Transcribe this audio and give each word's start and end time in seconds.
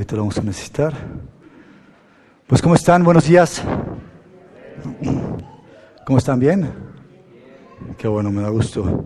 ahorita 0.00 0.16
lo 0.16 0.22
vamos 0.22 0.38
a 0.38 0.42
necesitar. 0.42 0.94
Pues 2.46 2.62
¿cómo 2.62 2.74
están? 2.74 3.04
Buenos 3.04 3.28
días. 3.28 3.62
¿Cómo 6.06 6.16
están? 6.16 6.40
¿Bien? 6.40 6.72
Qué 7.98 8.08
bueno, 8.08 8.32
me 8.32 8.40
da 8.40 8.48
gusto. 8.48 9.04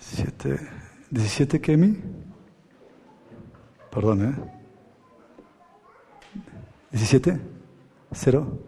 Siete, 0.00 0.58
¿17 1.12 1.60
Kemi? 1.60 2.02
Perdón, 3.92 4.30
¿eh? 4.30 4.34
¿17? 6.92 7.40
¿Cero? 8.10 8.58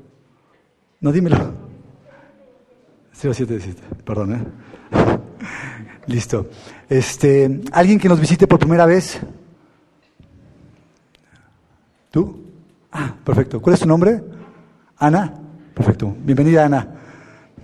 No, 1.00 1.10
dímelo. 1.10 1.67
07, 3.18 3.74
perdón, 4.04 4.32
¿eh? 4.32 4.46
Listo. 6.06 6.46
Este, 6.88 7.62
¿Alguien 7.72 7.98
que 7.98 8.08
nos 8.08 8.20
visite 8.20 8.46
por 8.46 8.60
primera 8.60 8.86
vez? 8.86 9.18
¿Tú? 12.12 12.44
Ah, 12.92 13.14
perfecto. 13.24 13.60
¿Cuál 13.60 13.74
es 13.74 13.80
tu 13.80 13.88
nombre? 13.88 14.22
Ana. 14.96 15.34
Perfecto. 15.74 16.14
Bienvenida, 16.20 16.64
Ana. 16.64 16.88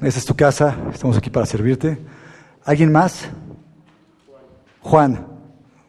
Esta 0.02 0.18
es 0.18 0.27
tu 0.27 0.34
casa. 0.34 0.77
Estamos 0.92 1.16
aquí 1.16 1.30
para 1.30 1.46
servirte. 1.46 1.98
¿Alguien 2.64 2.91
más? 2.91 3.28
Juan. 4.80 5.24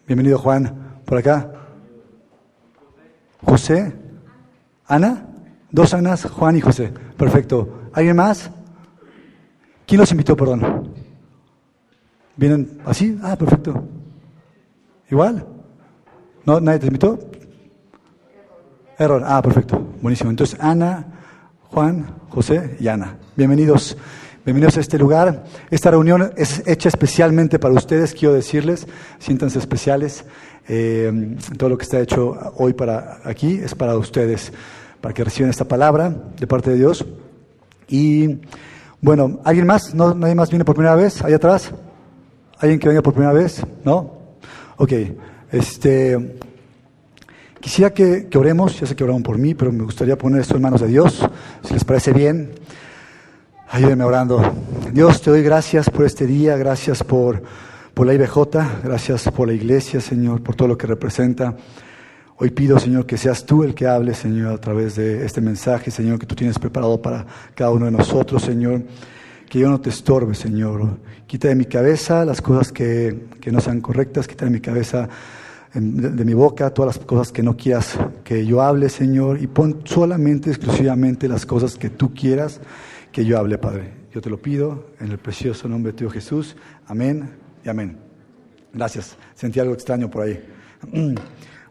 Bienvenido, 0.07 0.37
Juan. 0.37 0.99
Por 1.05 1.17
acá. 1.17 1.51
José. 3.43 3.93
Ana. 4.87 5.25
Dos 5.71 5.93
Anas, 5.93 6.23
Juan 6.25 6.55
y 6.55 6.61
José. 6.61 6.93
Perfecto. 7.17 7.89
¿Alguien 7.93 8.15
más? 8.15 8.51
¿Quién 9.85 10.01
los 10.01 10.11
invitó, 10.11 10.35
perdón? 10.35 10.89
¿Vienen 12.35 12.79
así? 12.85 13.17
Ah, 13.21 13.35
perfecto. 13.35 13.83
¿Igual? 15.11 15.45
¿No? 16.43 16.59
¿Nadie 16.59 16.79
te 16.79 16.87
invitó? 16.87 17.19
Error. 18.97 19.21
Ah, 19.25 19.41
perfecto. 19.43 19.79
Buenísimo. 20.01 20.31
Entonces, 20.31 20.59
Ana, 20.59 21.05
Juan, 21.69 22.15
José 22.29 22.77
y 22.79 22.87
Ana. 22.87 23.17
Bienvenidos. 23.35 23.95
Bienvenidos 24.43 24.77
a 24.77 24.79
este 24.79 24.97
lugar. 24.97 25.43
Esta 25.69 25.91
reunión 25.91 26.31
es 26.35 26.63
hecha 26.65 26.89
especialmente 26.89 27.59
para 27.59 27.73
ustedes, 27.73 28.13
quiero 28.13 28.33
decirles, 28.33 28.87
siéntanse 29.19 29.59
especiales. 29.59 30.25
Eh, 30.67 31.35
todo 31.57 31.69
lo 31.69 31.77
que 31.77 31.83
está 31.83 31.99
hecho 31.99 32.53
hoy 32.57 32.73
para 32.73 33.19
aquí 33.23 33.59
es 33.63 33.75
para 33.75 33.95
ustedes, 33.97 34.51
para 35.01 35.13
que 35.13 35.23
reciban 35.23 35.51
esta 35.51 35.65
palabra 35.65 36.09
de 36.39 36.47
parte 36.47 36.71
de 36.71 36.77
Dios. 36.77 37.05
Y 37.87 38.39
bueno, 39.05 39.39
¿alguien 39.43 39.67
más? 39.67 39.93
¿No, 39.93 40.15
¿Nadie 40.15 40.33
más 40.33 40.49
viene 40.49 40.65
por 40.65 40.73
primera 40.73 40.95
vez? 40.95 41.21
¿Allá 41.23 41.35
atrás? 41.35 41.69
¿Alguien 42.57 42.79
que 42.79 42.87
venga 42.87 43.03
por 43.03 43.13
primera 43.13 43.33
vez? 43.33 43.61
¿No? 43.83 44.13
Ok. 44.77 44.93
Este, 45.51 46.39
quisiera 47.59 47.93
que, 47.93 48.27
oremos, 48.35 48.79
ya 48.79 48.87
sé 48.87 48.95
que 48.95 49.03
oraron 49.03 49.21
por 49.21 49.37
mí, 49.37 49.53
pero 49.53 49.71
me 49.71 49.83
gustaría 49.83 50.17
poner 50.17 50.41
esto 50.41 50.55
en 50.55 50.63
manos 50.63 50.81
de 50.81 50.87
Dios, 50.87 51.23
si 51.63 51.75
les 51.75 51.83
parece 51.83 52.13
bien. 52.13 52.55
Ayúdenme 53.69 54.05
orando. 54.05 54.41
Dios, 54.91 55.21
te 55.21 55.29
doy 55.29 55.43
gracias 55.43 55.87
por 55.87 56.03
este 56.03 56.25
día, 56.25 56.57
gracias 56.57 57.03
por, 57.03 57.43
por 57.93 58.07
la 58.07 58.15
IBJ, 58.15 58.37
gracias 58.83 59.29
por 59.29 59.49
la 59.49 59.53
iglesia, 59.53 60.01
Señor, 60.01 60.41
por 60.41 60.55
todo 60.55 60.67
lo 60.67 60.79
que 60.79 60.87
representa. 60.87 61.55
Hoy 62.37 62.51
pido, 62.51 62.79
Señor, 62.79 63.05
que 63.05 63.17
seas 63.17 63.45
tú 63.45 63.63
el 63.63 63.73
que 63.73 63.87
hable, 63.87 64.13
Señor, 64.13 64.53
a 64.53 64.57
través 64.57 64.95
de 64.95 65.25
este 65.25 65.41
mensaje, 65.41 65.89
Señor, 65.91 66.19
que 66.19 66.25
tú 66.25 66.35
tienes 66.35 66.59
preparado 66.59 67.01
para 67.01 67.25
cada 67.53 67.71
uno 67.71 67.85
de 67.85 67.91
nosotros, 67.91 68.41
Señor 68.41 68.83
que 69.49 69.59
yo 69.59 69.69
no 69.69 69.79
te 69.79 69.89
estorbe, 69.89 70.35
Señor. 70.35 70.97
Quita 71.27 71.47
de 71.47 71.55
mi 71.55 71.65
cabeza 71.65 72.25
las 72.25 72.41
cosas 72.41 72.71
que, 72.71 73.27
no 73.51 73.61
sean 73.61 73.81
correctas, 73.81 74.27
quita 74.27 74.45
de 74.45 74.51
mi 74.51 74.59
cabeza, 74.59 75.07
de, 75.73 76.25
mi 76.25 76.33
boca, 76.33 76.73
todas 76.73 76.97
las 76.97 77.05
cosas 77.05 77.31
que 77.31 77.43
no 77.43 77.55
quieras 77.55 77.97
que 78.23 78.45
yo 78.45 78.61
hable, 78.61 78.89
Señor, 78.89 79.41
y 79.41 79.47
pon 79.47 79.81
solamente, 79.85 80.49
exclusivamente 80.49 81.27
las 81.27 81.45
cosas 81.45 81.75
que 81.75 81.89
tú 81.89 82.13
quieras 82.13 82.61
que 83.11 83.25
yo 83.25 83.37
hable, 83.37 83.57
Padre. 83.57 84.05
Yo 84.13 84.21
te 84.21 84.29
lo 84.29 84.41
pido 84.41 84.87
en 84.99 85.11
el 85.11 85.17
precioso 85.17 85.67
nombre 85.67 85.91
de 85.91 85.99
Dios 85.99 86.13
Jesús. 86.13 86.55
Amén 86.87 87.29
y 87.63 87.69
amén. 87.69 87.97
Gracias. 88.73 89.17
Sentí 89.35 89.59
algo 89.59 89.73
extraño 89.73 90.09
por 90.09 90.23
ahí. 90.23 90.43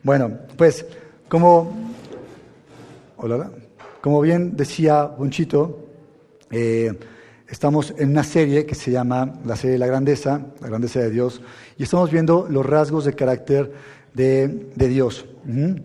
Bueno, 0.05 0.31
pues 0.57 0.87
como, 1.29 1.75
hola, 3.17 3.51
como 4.01 4.21
bien 4.21 4.57
decía 4.57 5.05
Bonchito, 5.05 5.89
eh, 6.51 6.93
Estamos 7.47 7.95
en 7.99 8.11
una 8.11 8.25
serie 8.25 8.65
que 8.65 8.75
se 8.75 8.91
llama 8.91 9.35
la 9.45 9.55
serie 9.55 9.75
de 9.75 9.79
la 9.79 9.87
grandeza, 9.87 10.41
la 10.61 10.69
grandeza 10.69 11.01
de 11.01 11.11
Dios, 11.11 11.43
y 11.77 11.83
estamos 11.83 12.11
viendo 12.11 12.49
los 12.49 12.65
rasgos 12.65 13.05
de 13.05 13.13
carácter 13.13 13.73
de, 14.15 14.49
Dios. 14.75 15.27
En 15.47 15.85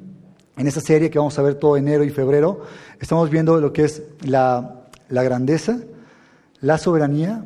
esta 0.55 0.79
serie 0.79 1.09
que 1.09 1.19
vamos 1.19 1.37
a 1.37 1.41
ver 1.41 1.55
todo 1.55 1.75
enero 1.75 2.03
y 2.05 2.09
febrero, 2.09 2.63
estamos 2.99 3.29
viendo 3.29 3.59
lo 3.59 3.73
que 3.73 3.83
es 3.83 4.03
la, 4.21 4.85
la 5.09 5.21
grandeza, 5.21 5.79
la 6.61 6.77
soberanía, 6.77 7.43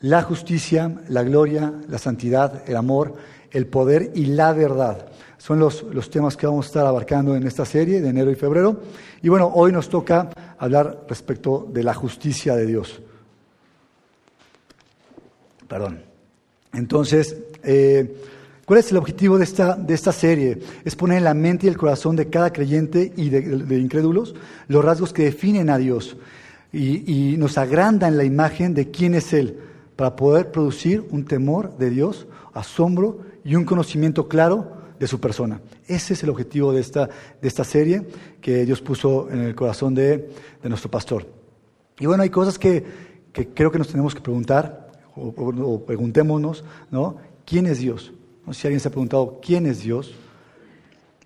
la 0.00 0.22
justicia, 0.22 0.96
la 1.08 1.22
gloria, 1.22 1.74
la 1.88 1.98
santidad, 1.98 2.62
el 2.66 2.76
amor, 2.76 3.14
el 3.50 3.66
poder 3.66 4.12
y 4.14 4.26
la 4.26 4.52
verdad. 4.54 5.09
Son 5.40 5.58
los, 5.58 5.84
los, 5.84 6.10
temas 6.10 6.36
que 6.36 6.46
vamos 6.46 6.66
a 6.66 6.68
estar 6.68 6.86
abarcando 6.86 7.34
en 7.34 7.46
esta 7.46 7.64
serie 7.64 8.02
de 8.02 8.10
enero 8.10 8.30
y 8.30 8.34
febrero. 8.34 8.78
Y 9.22 9.30
bueno, 9.30 9.50
hoy 9.54 9.72
nos 9.72 9.88
toca 9.88 10.28
hablar 10.58 11.06
respecto 11.08 11.66
de 11.72 11.82
la 11.82 11.94
justicia 11.94 12.54
de 12.56 12.66
Dios. 12.66 13.00
Perdón. 15.66 16.02
Entonces, 16.74 17.38
eh, 17.62 18.16
¿cuál 18.66 18.80
es 18.80 18.90
el 18.90 18.98
objetivo 18.98 19.38
de 19.38 19.44
esta, 19.44 19.76
de 19.76 19.94
esta 19.94 20.12
serie? 20.12 20.58
Es 20.84 20.94
poner 20.94 21.16
en 21.16 21.24
la 21.24 21.32
mente 21.32 21.66
y 21.66 21.70
el 21.70 21.78
corazón 21.78 22.16
de 22.16 22.28
cada 22.28 22.52
creyente 22.52 23.10
y 23.16 23.30
de, 23.30 23.78
incrédulos 23.78 24.34
los 24.68 24.84
rasgos 24.84 25.14
que 25.14 25.24
definen 25.24 25.70
a 25.70 25.78
Dios 25.78 26.18
y, 26.70 27.30
y 27.32 27.38
nos 27.38 27.56
agrandan 27.56 28.18
la 28.18 28.24
imagen 28.24 28.74
de 28.74 28.90
quién 28.90 29.14
es 29.14 29.32
Él 29.32 29.58
para 29.96 30.16
poder 30.16 30.50
producir 30.52 31.06
un 31.10 31.24
temor 31.24 31.78
de 31.78 31.88
Dios, 31.88 32.26
asombro 32.52 33.20
y 33.42 33.54
un 33.54 33.64
conocimiento 33.64 34.28
claro 34.28 34.79
de 35.00 35.06
su 35.06 35.18
persona. 35.18 35.60
Ese 35.88 36.12
es 36.12 36.22
el 36.22 36.28
objetivo 36.28 36.72
de 36.72 36.80
esta, 36.80 37.08
de 37.40 37.48
esta 37.48 37.64
serie 37.64 38.06
que 38.40 38.66
Dios 38.66 38.82
puso 38.82 39.30
en 39.30 39.40
el 39.40 39.54
corazón 39.54 39.94
de, 39.94 40.30
de 40.62 40.68
nuestro 40.68 40.90
pastor. 40.90 41.26
Y 41.98 42.04
bueno, 42.04 42.22
hay 42.22 42.28
cosas 42.28 42.58
que, 42.58 42.84
que 43.32 43.48
creo 43.48 43.72
que 43.72 43.78
nos 43.78 43.88
tenemos 43.88 44.14
que 44.14 44.20
preguntar 44.20 44.92
o, 45.16 45.84
preguntémonos, 45.84 46.64
¿no? 46.90 47.16
¿Quién 47.46 47.66
es 47.66 47.78
Dios? 47.78 48.12
Si 48.52 48.66
alguien 48.66 48.80
se 48.80 48.88
ha 48.88 48.90
preguntado, 48.90 49.40
¿quién 49.42 49.66
es 49.66 49.82
Dios? 49.82 50.14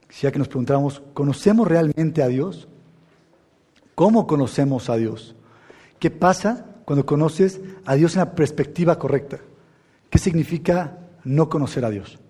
Si 0.08 0.22
ya 0.22 0.32
que 0.32 0.38
nos 0.38 0.48
preguntáramos, 0.48 1.02
¿conocemos 1.12 1.66
realmente 1.66 2.22
a 2.22 2.28
Dios? 2.28 2.68
¿Cómo 3.96 4.26
conocemos 4.26 4.88
a 4.88 4.96
Dios? 4.96 5.34
¿Qué 5.98 6.10
pasa 6.10 6.66
cuando 6.84 7.04
conoces 7.04 7.60
a 7.84 7.96
Dios 7.96 8.14
en 8.14 8.20
la 8.20 8.34
perspectiva 8.34 8.98
correcta? 8.98 9.40
¿Qué 10.10 10.18
significa 10.18 10.98
no 11.24 11.48
conocer 11.48 11.84
a 11.84 11.90
Dios? 11.90 12.20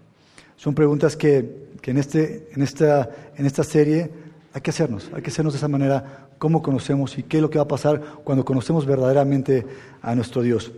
Son 0.57 0.75
preguntas 0.75 1.17
que, 1.17 1.65
en, 1.83 1.99
este, 1.99 2.49
en, 2.53 2.63
esta, 2.63 3.11
en 3.37 3.47
esta 3.47 3.65
serie 3.65 4.11
hay 4.53 4.61
que 4.61 4.71
hacernos, 4.71 5.11
hay 5.15 5.23
que 5.23 5.31
hacernos 5.31 5.53
de 5.53 5.59
esa 5.59 5.69
manera 5.69 6.29
cómo 6.39 6.63
conocemos 6.63 7.19
y 7.19 7.25
qué 7.25 7.39
es 7.39 7.43
lo 7.43 7.51
que 7.51 7.59
va 7.59 7.65
a 7.65 7.69
pasar 7.69 8.01
cuando 8.23 8.45
conocemos 8.45 8.87
verdaderamente 8.87 9.67
a 10.01 10.15
nuestro 10.15 10.43
Dios. 10.43 10.73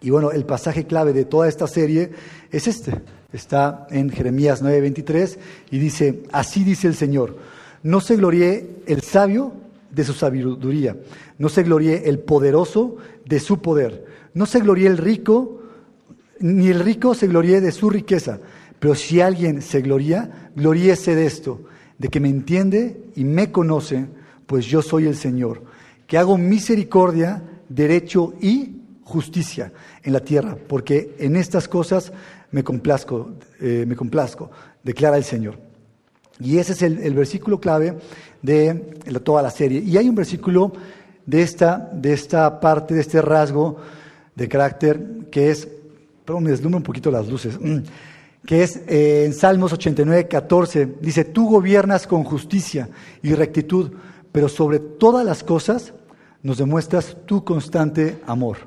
Y 0.00 0.10
bueno, 0.10 0.30
el 0.30 0.44
pasaje 0.44 0.84
clave 0.84 1.12
de 1.12 1.24
toda 1.24 1.48
esta 1.48 1.66
serie 1.66 2.10
es 2.50 2.66
este. 2.66 3.02
Está 3.32 3.86
en 3.90 4.10
Jeremías 4.10 4.62
9:23 4.62 5.38
y 5.70 5.78
dice, 5.78 6.22
así 6.32 6.64
dice 6.64 6.86
el 6.86 6.94
Señor, 6.94 7.36
no 7.82 8.00
se 8.00 8.16
gloríe 8.16 8.76
el 8.86 9.02
sabio 9.02 9.52
de 9.90 10.04
su 10.04 10.12
sabiduría, 10.12 10.96
no 11.38 11.48
se 11.48 11.62
gloríe 11.62 12.08
el 12.08 12.18
poderoso 12.18 12.96
de 13.24 13.40
su 13.40 13.60
poder, 13.60 14.04
no 14.34 14.46
se 14.46 14.60
gloríe 14.60 14.86
el 14.86 14.98
rico, 14.98 15.62
ni 16.40 16.68
el 16.68 16.80
rico 16.80 17.14
se 17.14 17.26
gloríe 17.26 17.60
de 17.60 17.72
su 17.72 17.90
riqueza, 17.90 18.38
pero 18.78 18.94
si 18.94 19.20
alguien 19.20 19.62
se 19.62 19.80
gloría, 19.80 20.50
gloríese 20.54 21.14
de 21.14 21.26
esto, 21.26 21.62
de 21.98 22.08
que 22.08 22.20
me 22.20 22.28
entiende 22.28 23.00
y 23.14 23.24
me 23.24 23.50
conoce, 23.50 24.06
pues 24.46 24.66
yo 24.66 24.82
soy 24.82 25.06
el 25.06 25.16
Señor, 25.16 25.62
que 26.06 26.18
hago 26.18 26.38
misericordia, 26.38 27.42
derecho 27.68 28.34
y 28.40 28.76
justicia 29.02 29.72
en 30.02 30.12
la 30.12 30.20
tierra, 30.20 30.56
porque 30.68 31.14
en 31.18 31.36
estas 31.36 31.68
cosas 31.68 32.12
me 32.50 32.62
complazco, 32.62 33.32
eh, 33.60 33.84
me 33.86 33.96
complazco, 33.96 34.50
declara 34.82 35.16
el 35.16 35.24
Señor. 35.24 35.58
Y 36.38 36.58
ese 36.58 36.72
es 36.72 36.82
el, 36.82 37.14
versículo 37.14 37.60
clave 37.60 37.96
de 38.42 38.74
toda 39.24 39.42
la 39.42 39.50
serie. 39.50 39.80
Y 39.80 39.96
hay 39.96 40.08
un 40.08 40.14
versículo 40.14 40.72
de 41.24 41.42
esta, 41.42 41.90
de 41.92 42.12
esta 42.12 42.60
parte, 42.60 42.94
de 42.94 43.00
este 43.00 43.22
rasgo 43.22 43.78
de 44.34 44.48
carácter, 44.48 45.28
que 45.30 45.50
es, 45.50 45.66
perdón, 46.24 46.44
me 46.44 46.50
deslumbra 46.50 46.78
un 46.78 46.84
poquito 46.84 47.10
las 47.10 47.26
luces, 47.26 47.58
mm, 47.58 47.78
que 48.46 48.62
es 48.62 48.76
eh, 48.86 49.24
en 49.26 49.34
Salmos 49.34 49.72
89, 49.72 50.28
14, 50.28 50.94
dice, 51.00 51.24
tú 51.24 51.48
gobiernas 51.48 52.06
con 52.06 52.24
justicia 52.24 52.88
y 53.22 53.34
rectitud, 53.34 53.90
pero 54.32 54.48
sobre 54.48 54.78
todas 54.78 55.26
las 55.26 55.42
cosas 55.42 55.92
nos 56.42 56.58
demuestras 56.58 57.16
tu 57.26 57.44
constante 57.44 58.20
amor. 58.26 58.58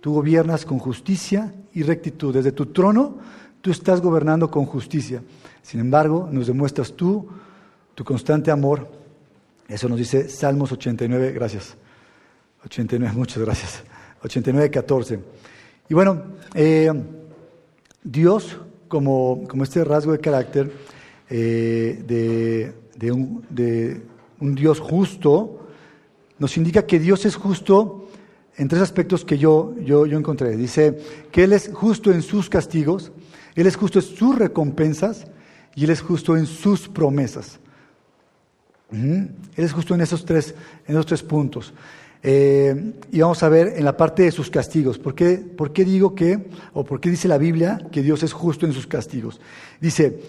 Tú 0.00 0.14
gobiernas 0.14 0.64
con 0.64 0.78
justicia 0.78 1.52
y 1.74 1.82
rectitud. 1.82 2.34
Desde 2.34 2.52
tu 2.52 2.66
trono 2.66 3.18
Tú 3.60 3.70
estás 3.70 4.00
gobernando 4.00 4.50
con 4.50 4.64
justicia. 4.64 5.22
Sin 5.62 5.80
embargo, 5.80 6.28
nos 6.30 6.46
demuestras 6.46 6.94
tú 6.94 7.28
tu 7.94 8.04
constante 8.04 8.50
amor. 8.50 8.88
Eso 9.68 9.88
nos 9.88 9.98
dice 9.98 10.28
Salmos 10.28 10.72
89, 10.72 11.32
gracias. 11.32 11.76
89, 12.64 13.14
muchas 13.14 13.38
gracias. 13.38 13.82
89, 14.22 14.70
14. 14.70 15.20
Y 15.90 15.94
bueno, 15.94 16.22
eh, 16.54 16.90
Dios, 18.02 18.56
como, 18.90 19.46
como, 19.48 19.62
este 19.62 19.84
rasgo 19.84 20.12
de 20.12 20.18
carácter 20.18 20.70
eh, 21.30 22.02
de, 22.06 22.74
de, 22.96 23.12
un, 23.12 23.44
de 23.48 24.02
un 24.40 24.54
Dios 24.56 24.80
justo, 24.80 25.68
nos 26.38 26.56
indica 26.56 26.84
que 26.84 26.98
Dios 26.98 27.24
es 27.24 27.36
justo 27.36 28.08
en 28.56 28.66
tres 28.66 28.82
aspectos 28.82 29.24
que 29.24 29.38
yo, 29.38 29.76
yo, 29.80 30.06
yo 30.06 30.18
encontré. 30.18 30.56
Dice 30.56 30.98
que 31.30 31.44
Él 31.44 31.52
es 31.52 31.70
justo 31.72 32.10
en 32.10 32.20
sus 32.20 32.50
castigos, 32.50 33.12
Él 33.54 33.66
es 33.68 33.76
justo 33.76 34.00
en 34.00 34.04
sus 34.04 34.36
recompensas 34.36 35.26
y 35.76 35.84
Él 35.84 35.90
es 35.90 36.02
justo 36.02 36.36
en 36.36 36.46
sus 36.46 36.88
promesas. 36.88 37.60
Él 38.90 39.30
es 39.54 39.72
justo 39.72 39.94
en 39.94 40.00
esos 40.00 40.24
tres, 40.24 40.52
en 40.84 40.96
esos 40.96 41.06
tres 41.06 41.22
puntos. 41.22 41.72
Eh, 42.22 42.92
y 43.10 43.20
vamos 43.20 43.42
a 43.42 43.48
ver 43.48 43.74
en 43.76 43.84
la 43.84 43.96
parte 43.96 44.24
de 44.24 44.32
sus 44.32 44.50
castigos. 44.50 44.98
¿Por 44.98 45.14
qué, 45.14 45.38
¿Por 45.38 45.72
qué 45.72 45.84
digo 45.84 46.14
que, 46.14 46.50
o 46.72 46.84
por 46.84 47.00
qué 47.00 47.10
dice 47.10 47.28
la 47.28 47.38
Biblia 47.38 47.80
que 47.90 48.02
Dios 48.02 48.22
es 48.22 48.32
justo 48.32 48.66
en 48.66 48.72
sus 48.72 48.86
castigos? 48.86 49.40
Dice, 49.80 50.20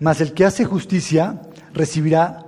mas 0.00 0.20
el 0.20 0.32
que 0.32 0.44
hace 0.44 0.64
justicia 0.64 1.42
recibirá, 1.72 2.44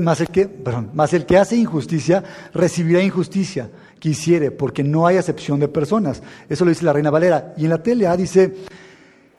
más 0.00 0.20
el 0.20 0.28
que, 0.28 0.46
perdón, 0.46 0.90
más 0.94 1.12
el 1.12 1.26
que 1.26 1.38
hace 1.38 1.56
injusticia 1.56 2.22
recibirá 2.52 3.02
injusticia 3.02 3.70
quisiere, 3.98 4.50
porque 4.50 4.84
no 4.84 5.06
hay 5.06 5.16
acepción 5.16 5.60
de 5.60 5.68
personas. 5.68 6.22
Eso 6.48 6.64
lo 6.64 6.70
dice 6.70 6.84
la 6.84 6.92
Reina 6.92 7.10
Valera. 7.10 7.54
Y 7.56 7.64
en 7.64 7.70
la 7.70 7.82
TLA 7.82 8.16
dice, 8.16 8.54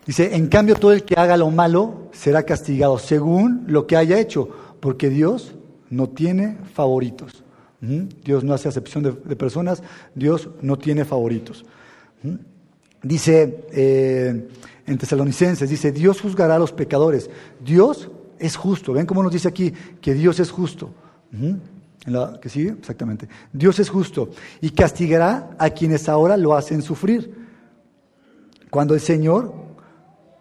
dice, 0.06 0.36
en 0.36 0.48
cambio 0.48 0.76
todo 0.76 0.92
el 0.92 1.04
que 1.04 1.16
haga 1.16 1.38
lo 1.38 1.50
malo 1.50 2.10
será 2.12 2.44
castigado 2.44 2.98
según 2.98 3.64
lo 3.68 3.88
que 3.88 3.96
haya 3.96 4.20
hecho, 4.20 4.50
porque 4.80 5.10
Dios 5.10 5.56
no 5.90 6.10
tiene 6.10 6.58
favoritos. 6.74 7.44
Dios 7.82 8.44
no 8.44 8.54
hace 8.54 8.68
acepción 8.68 9.04
de, 9.04 9.36
personas, 9.36 9.82
Dios 10.14 10.50
no 10.62 10.78
tiene 10.78 11.06
favoritos. 11.06 11.66
Dice 13.02 13.66
eh, 13.72 14.50
en 14.86 14.98
Tesalonicenses, 14.98 15.70
dice, 15.70 15.92
Dios 15.92 16.20
juzgará 16.20 16.56
a 16.56 16.60
los 16.60 16.74
pecadores. 16.74 17.30
Dios 17.64 18.10
es 18.38 18.56
justo. 18.56 18.94
¿Ven 18.94 19.06
cómo 19.06 19.24
nos 19.24 19.32
dice 19.32 19.48
aquí 19.48 19.74
que 20.02 20.14
Dios 20.14 20.40
es 20.40 20.52
justo? 20.52 20.94
En 21.32 21.62
la 22.06 22.40
que 22.42 22.50
sigue, 22.50 22.72
exactamente. 22.72 23.30
Dios 23.54 23.80
es 23.80 23.90
justo 23.90 24.32
y 24.62 24.72
castigará 24.72 25.52
a 25.58 25.70
quienes 25.70 26.10
ahora 26.10 26.38
lo 26.38 26.56
hacen 26.56 26.82
sufrir. 26.82 27.48
Cuando 28.70 28.94
el 28.94 29.00
Señor 29.00 29.54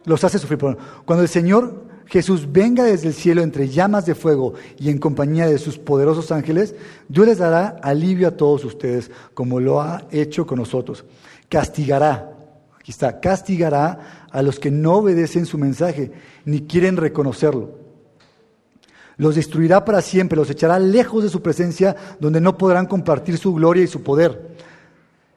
los 0.05 0.25
hace 0.25 0.39
sufrir, 0.39 0.59
cuando 1.05 1.23
el 1.23 1.29
Señor 1.29 1.88
Jesús 2.09 2.51
venga 2.51 2.85
desde 2.85 3.09
el 3.09 3.15
cielo 3.15 3.43
entre 3.43 3.69
llamas 3.69 4.07
de 4.07 4.15
fuego 4.15 4.55
y 4.79 4.91
en 4.91 4.99
compañía 4.99 5.47
de 5.47 5.59
sus 5.59 5.79
poderosos 5.79 6.33
ángeles, 6.33 6.75
Dios 7.09 7.27
les 7.27 7.39
dará 7.39 7.79
alivio 7.83 8.29
a 8.29 8.37
todos 8.37 8.65
ustedes, 8.65 9.11
como 9.35 9.61
lo 9.61 9.81
ha 9.81 10.07
hecho 10.11 10.47
con 10.47 10.59
nosotros. 10.59 11.05
Castigará, 11.49 12.33
aquí 12.79 12.91
está, 12.91 13.21
castigará 13.21 14.27
a 14.31 14.43
los 14.43 14.59
que 14.59 14.71
no 14.71 14.95
obedecen 14.95 15.47
su 15.47 15.59
mensaje 15.59 16.11
ni 16.45 16.63
quieren 16.63 16.97
reconocerlo 16.97 17.89
los 19.19 19.35
destruirá 19.35 19.85
para 19.85 20.01
siempre, 20.01 20.37
los 20.37 20.49
echará 20.49 20.79
lejos 20.79 21.25
de 21.25 21.29
su 21.29 21.43
presencia, 21.43 21.95
donde 22.21 22.41
no 22.41 22.57
podrán 22.57 22.87
compartir 22.87 23.37
su 23.37 23.53
gloria 23.53 23.83
y 23.83 23.89
su 23.89 24.03
poder. 24.03 24.55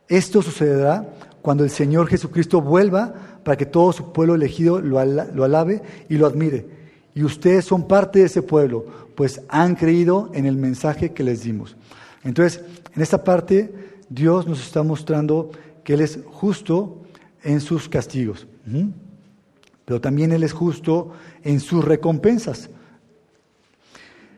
Esto 0.07 0.41
sucederá 0.41 1.09
cuando 1.41 1.63
el 1.63 1.71
Señor 1.71 2.07
Jesucristo 2.07 2.61
vuelva 2.61 3.13
para 3.43 3.57
que 3.57 3.65
todo 3.65 3.91
su 3.91 4.11
pueblo 4.11 4.35
elegido 4.35 4.79
lo, 4.79 4.99
alabe 4.99 5.81
y 6.09 6.15
lo 6.15 6.25
admire. 6.27 6.65
Y 7.13 7.23
ustedes 7.23 7.65
son 7.65 7.87
parte 7.87 8.19
de 8.19 8.25
ese 8.25 8.41
pueblo, 8.41 8.85
pues 9.15 9.41
han 9.49 9.75
creído 9.75 10.29
en 10.33 10.45
el 10.45 10.55
mensaje 10.55 11.11
que 11.11 11.23
les 11.23 11.43
dimos. 11.43 11.75
Entonces, 12.23 12.63
en 12.95 13.01
esta 13.01 13.23
parte, 13.23 13.73
Dios 14.09 14.47
nos 14.47 14.61
está 14.61 14.83
mostrando 14.83 15.51
que 15.83 15.93
Él 15.93 16.01
es 16.01 16.19
justo 16.25 17.01
en 17.43 17.59
sus 17.59 17.89
castigos, 17.89 18.47
pero 19.85 19.99
también 19.99 20.31
Él 20.31 20.43
es 20.43 20.53
justo 20.53 21.11
en 21.43 21.59
sus 21.59 21.83
recompensas. 21.83 22.69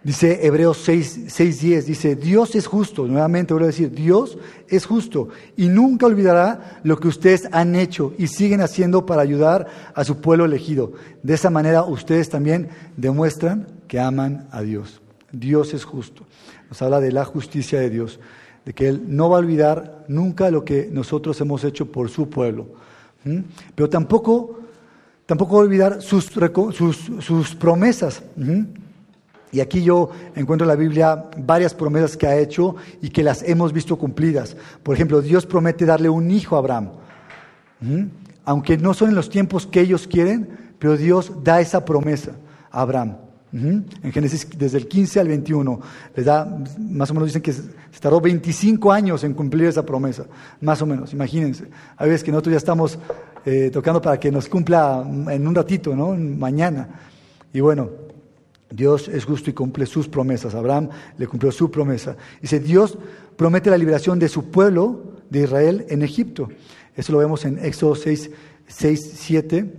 Dice 0.03 0.45
Hebreos 0.45 0.79
6, 0.83 1.61
10, 1.61 1.85
dice, 1.85 2.15
Dios 2.17 2.55
es 2.55 2.67
justo, 2.67 3.07
nuevamente 3.07 3.53
voy 3.53 3.63
a 3.63 3.67
decir, 3.67 3.89
Dios 3.89 4.37
es 4.67 4.85
justo 4.85 5.29
y 5.55 5.69
nunca 5.69 6.07
olvidará 6.07 6.81
lo 6.83 6.99
que 6.99 7.07
ustedes 7.07 7.47
han 7.53 7.73
hecho 7.75 8.13
y 8.17 8.27
siguen 8.27 8.59
haciendo 8.59 9.05
para 9.05 9.21
ayudar 9.21 9.65
a 9.95 10.03
su 10.03 10.19
pueblo 10.19 10.43
elegido. 10.43 10.91
De 11.23 11.35
esa 11.35 11.49
manera 11.49 11.83
ustedes 11.83 12.27
también 12.29 12.67
demuestran 12.97 13.67
que 13.87 14.01
aman 14.01 14.45
a 14.51 14.61
Dios. 14.61 15.01
Dios 15.31 15.73
es 15.73 15.85
justo. 15.85 16.25
Nos 16.69 16.81
habla 16.81 16.99
de 16.99 17.13
la 17.13 17.23
justicia 17.23 17.79
de 17.79 17.89
Dios, 17.89 18.19
de 18.65 18.73
que 18.73 18.89
Él 18.89 19.03
no 19.07 19.29
va 19.29 19.37
a 19.37 19.39
olvidar 19.39 20.03
nunca 20.09 20.51
lo 20.51 20.65
que 20.65 20.89
nosotros 20.91 21.39
hemos 21.39 21.63
hecho 21.63 21.93
por 21.93 22.09
su 22.09 22.29
pueblo. 22.29 22.67
Pero 23.73 23.89
tampoco, 23.89 24.59
tampoco 25.25 25.55
va 25.55 25.61
a 25.61 25.65
olvidar 25.65 26.01
sus, 26.01 26.25
sus, 26.25 27.11
sus 27.19 27.55
promesas. 27.55 28.21
Y 29.53 29.61
aquí 29.61 29.83
yo 29.83 30.09
encuentro 30.35 30.65
en 30.65 30.69
la 30.69 30.75
Biblia 30.75 31.25
varias 31.37 31.75
promesas 31.75 32.17
que 32.17 32.25
ha 32.25 32.37
hecho 32.37 32.75
y 33.01 33.11
que 33.11 33.21
las 33.21 33.43
hemos 33.43 33.71
visto 33.71 33.97
cumplidas. 33.97 34.57
Por 34.81 34.95
ejemplo, 34.95 35.21
Dios 35.21 35.45
promete 35.45 35.85
darle 35.85 36.09
un 36.09 36.31
hijo 36.31 36.55
a 36.55 36.59
Abraham. 36.59 36.89
Aunque 38.43 38.77
no 38.77 38.95
son 38.95 39.09
en 39.09 39.15
los 39.15 39.29
tiempos 39.29 39.67
que 39.67 39.79
ellos 39.79 40.07
quieren, 40.07 40.73
pero 40.79 40.97
Dios 40.97 41.31
da 41.43 41.61
esa 41.61 41.85
promesa 41.85 42.31
a 42.71 42.81
Abraham. 42.81 43.17
En 43.53 44.11
Génesis, 44.11 44.47
desde 44.57 44.79
el 44.79 44.87
15 44.87 45.19
al 45.19 45.27
21, 45.27 45.79
les 46.15 46.25
da, 46.25 46.43
más 46.79 47.11
o 47.11 47.13
menos 47.13 47.29
dicen 47.29 47.43
que 47.43 47.53
se 47.53 47.99
tardó 47.99 48.19
25 48.19 48.91
años 48.91 49.23
en 49.23 49.35
cumplir 49.35 49.67
esa 49.67 49.85
promesa, 49.85 50.25
más 50.61 50.81
o 50.81 50.87
menos, 50.87 51.13
imagínense. 51.13 51.65
A 51.95 52.05
veces 52.05 52.23
que 52.23 52.31
nosotros 52.31 52.53
ya 52.53 52.57
estamos 52.57 52.97
eh, 53.45 53.69
tocando 53.71 54.01
para 54.01 54.19
que 54.19 54.31
nos 54.31 54.49
cumpla 54.49 55.05
en 55.29 55.47
un 55.47 55.53
ratito, 55.53 55.95
¿no? 55.95 56.15
Mañana. 56.15 56.89
Y 57.53 57.59
bueno, 57.59 57.91
Dios 58.73 59.07
es 59.07 59.23
justo 59.23 59.51
y 59.51 59.53
cumple 59.53 59.85
sus 59.85 60.07
promesas. 60.07 60.55
Abraham 60.55 60.89
le 61.19 61.27
cumplió 61.27 61.51
su 61.51 61.69
promesa. 61.69 62.17
Dice, 62.41 62.59
Dios 62.59 62.97
promete 63.35 63.69
la 63.69 63.77
liberación 63.77 64.17
de 64.17 64.27
su 64.27 64.49
pueblo 64.49 65.13
de 65.29 65.43
Israel 65.43 65.85
en 65.89 66.01
Egipto. 66.01 66.49
Eso 66.95 67.11
lo 67.11 67.19
vemos 67.19 67.45
en 67.45 67.63
Éxodo 67.63 67.93
6, 67.95 68.31
6 68.67 69.11
7. 69.15 69.73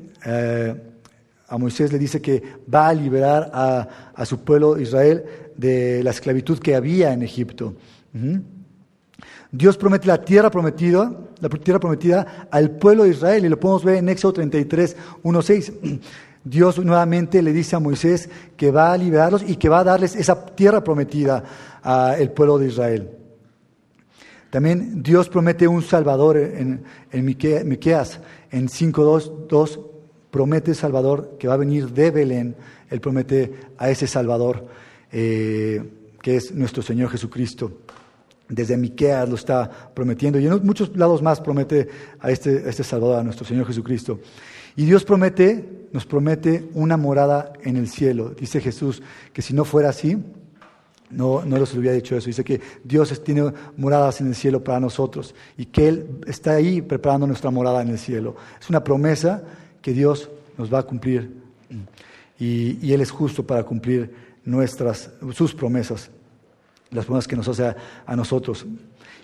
a 1.49 1.59
Moisés 1.59 1.93
le 1.93 1.99
dice 1.99 2.23
que 2.23 2.41
va 2.73 2.89
a 2.89 2.95
liberar 2.95 3.51
a, 3.53 4.25
su 4.25 4.39
pueblo 4.45 4.79
Israel 4.79 5.25
de 5.57 6.03
la 6.05 6.11
esclavitud 6.11 6.61
que 6.61 6.77
había 6.77 7.13
en 7.13 7.23
Egipto. 7.23 7.75
Dios 9.51 9.77
promete 9.77 10.07
la 10.07 10.25
tierra 10.25 10.53
prometida, 10.53 11.13
la 11.41 11.49
tierra 11.49 11.81
prometida 11.81 12.49
al 12.49 12.71
pueblo 12.71 13.05
de 13.05 13.11
Israel, 13.11 13.45
y 13.45 13.49
lo 13.49 13.59
podemos 13.59 13.85
ver 13.85 13.97
en 13.97 14.09
Éxodo 14.09 14.35
33, 14.35 14.97
1, 15.23 15.43
6. 15.43 15.73
Dios 16.45 16.79
nuevamente 16.79 17.43
le 17.43 17.53
dice 17.53 17.75
a 17.75 17.81
Moisés 17.81 18.29
que 18.57 18.71
va 18.71 18.93
a 18.93 18.99
liberarlos 18.99 19.43
y 19.43 19.57
que 19.57 19.69
va 19.71 19.81
a 19.81 19.85
darles 19.85 20.15
esa 20.15 20.45
tierra 20.47 20.85
prometida 20.85 21.43
al 21.83 22.31
pueblo 22.33 22.59
de 22.59 22.69
Israel. 22.69 23.11
También 24.51 25.03
Dios 25.03 25.29
promete 25.29 25.67
un 25.67 25.83
Salvador 25.83 26.37
en, 26.37 26.85
en 27.11 27.25
Miqueas, 27.25 28.21
en 28.53 28.69
5.2.2 28.69 29.81
promete 30.31 30.75
Salvador 30.75 31.37
que 31.39 31.47
va 31.47 31.55
a 31.55 31.57
venir 31.57 31.91
de 31.91 32.11
Belén. 32.11 32.57
Él 32.91 33.01
promete 33.01 33.53
a 33.79 33.89
ese 33.89 34.09
Salvador 34.09 34.67
eh, 35.13 35.81
que 36.21 36.37
es 36.37 36.53
nuestro 36.53 36.83
Señor 36.83 37.09
Jesucristo. 37.11 37.71
Desde 38.49 38.77
Miqueas 38.77 39.29
lo 39.29 39.37
está 39.37 39.71
prometiendo 39.95 40.41
y 40.41 40.47
en 40.47 40.67
muchos 40.67 40.97
lados 40.97 41.23
más 41.23 41.41
promete 41.41 41.89
a 42.19 42.33
este, 42.33 42.65
a 42.67 42.69
este 42.69 42.83
Salvador, 42.83 43.21
a 43.21 43.23
nuestro 43.23 43.47
Señor 43.47 43.67
Jesucristo. 43.67 44.19
Y 44.77 44.85
Dios 44.85 45.05
promete, 45.05 45.89
nos 45.93 46.07
promete 46.07 46.69
una 46.75 46.97
morada 46.97 47.53
en 47.63 47.77
el 47.77 47.89
cielo. 47.89 48.31
Dice 48.31 48.61
Jesús 48.61 49.03
que 49.33 49.43
si 49.43 49.55
no 49.55 49.65
fuera 49.65 49.91
así, 49.91 50.19
no, 51.11 51.45
no 51.45 51.59
les 51.59 51.73
hubiera 51.75 51.95
dicho 51.95 52.17
eso. 52.17 52.27
Dice 52.27 52.45
que 52.45 52.61
Dios 52.83 53.23
tiene 53.23 53.53
moradas 53.77 54.21
en 54.21 54.29
el 54.29 54.35
cielo 54.35 54.65
para 54.65 54.81
nosotros 54.81 55.35
y 55.57 55.67
que 55.67 55.89
Él 55.89 56.21
está 56.27 56.53
ahí 56.53 56.83
preparando 56.83 57.27
nuestra 57.27 57.51
morada 57.51 57.83
en 57.83 57.91
el 57.91 57.99
cielo. 57.99 58.35
Es 58.61 58.69
una 58.69 58.83
promesa 58.83 59.43
que 59.81 59.93
Dios 59.93 60.29
nos 60.59 60.73
va 60.73 60.81
a 60.81 60.83
cumplir 60.83 61.31
y, 62.39 62.93
Él 62.93 63.01
es 63.01 63.11
justo 63.11 63.47
para 63.47 63.63
cumplir 63.63 64.13
nuestras, 64.45 65.11
sus 65.33 65.55
promesas, 65.55 66.11
las 66.91 67.05
promesas 67.05 67.29
que 67.29 67.37
nos 67.37 67.49
hace 67.49 67.65
a, 67.65 67.77
a 68.07 68.17
nosotros. 68.17 68.67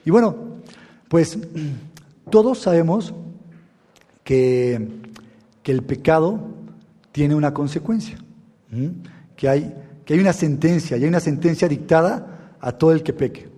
Y 0.04 0.10
bueno, 0.10 0.36
pues 1.08 1.36
todos 2.30 2.60
sabemos 2.60 3.12
que 4.22 4.99
el 5.70 5.82
pecado 5.82 6.40
tiene 7.12 7.34
una 7.34 7.52
consecuencia, 7.52 8.18
que, 9.36 9.48
hay, 9.48 9.74
que 10.04 10.14
hay 10.14 10.20
una 10.20 10.32
sentencia, 10.32 10.96
y 10.96 11.02
hay 11.02 11.08
una 11.08 11.20
sentencia 11.20 11.68
dictada 11.68 12.56
a 12.60 12.72
todo 12.72 12.92
el 12.92 13.02
que 13.02 13.12
peque. 13.12 13.48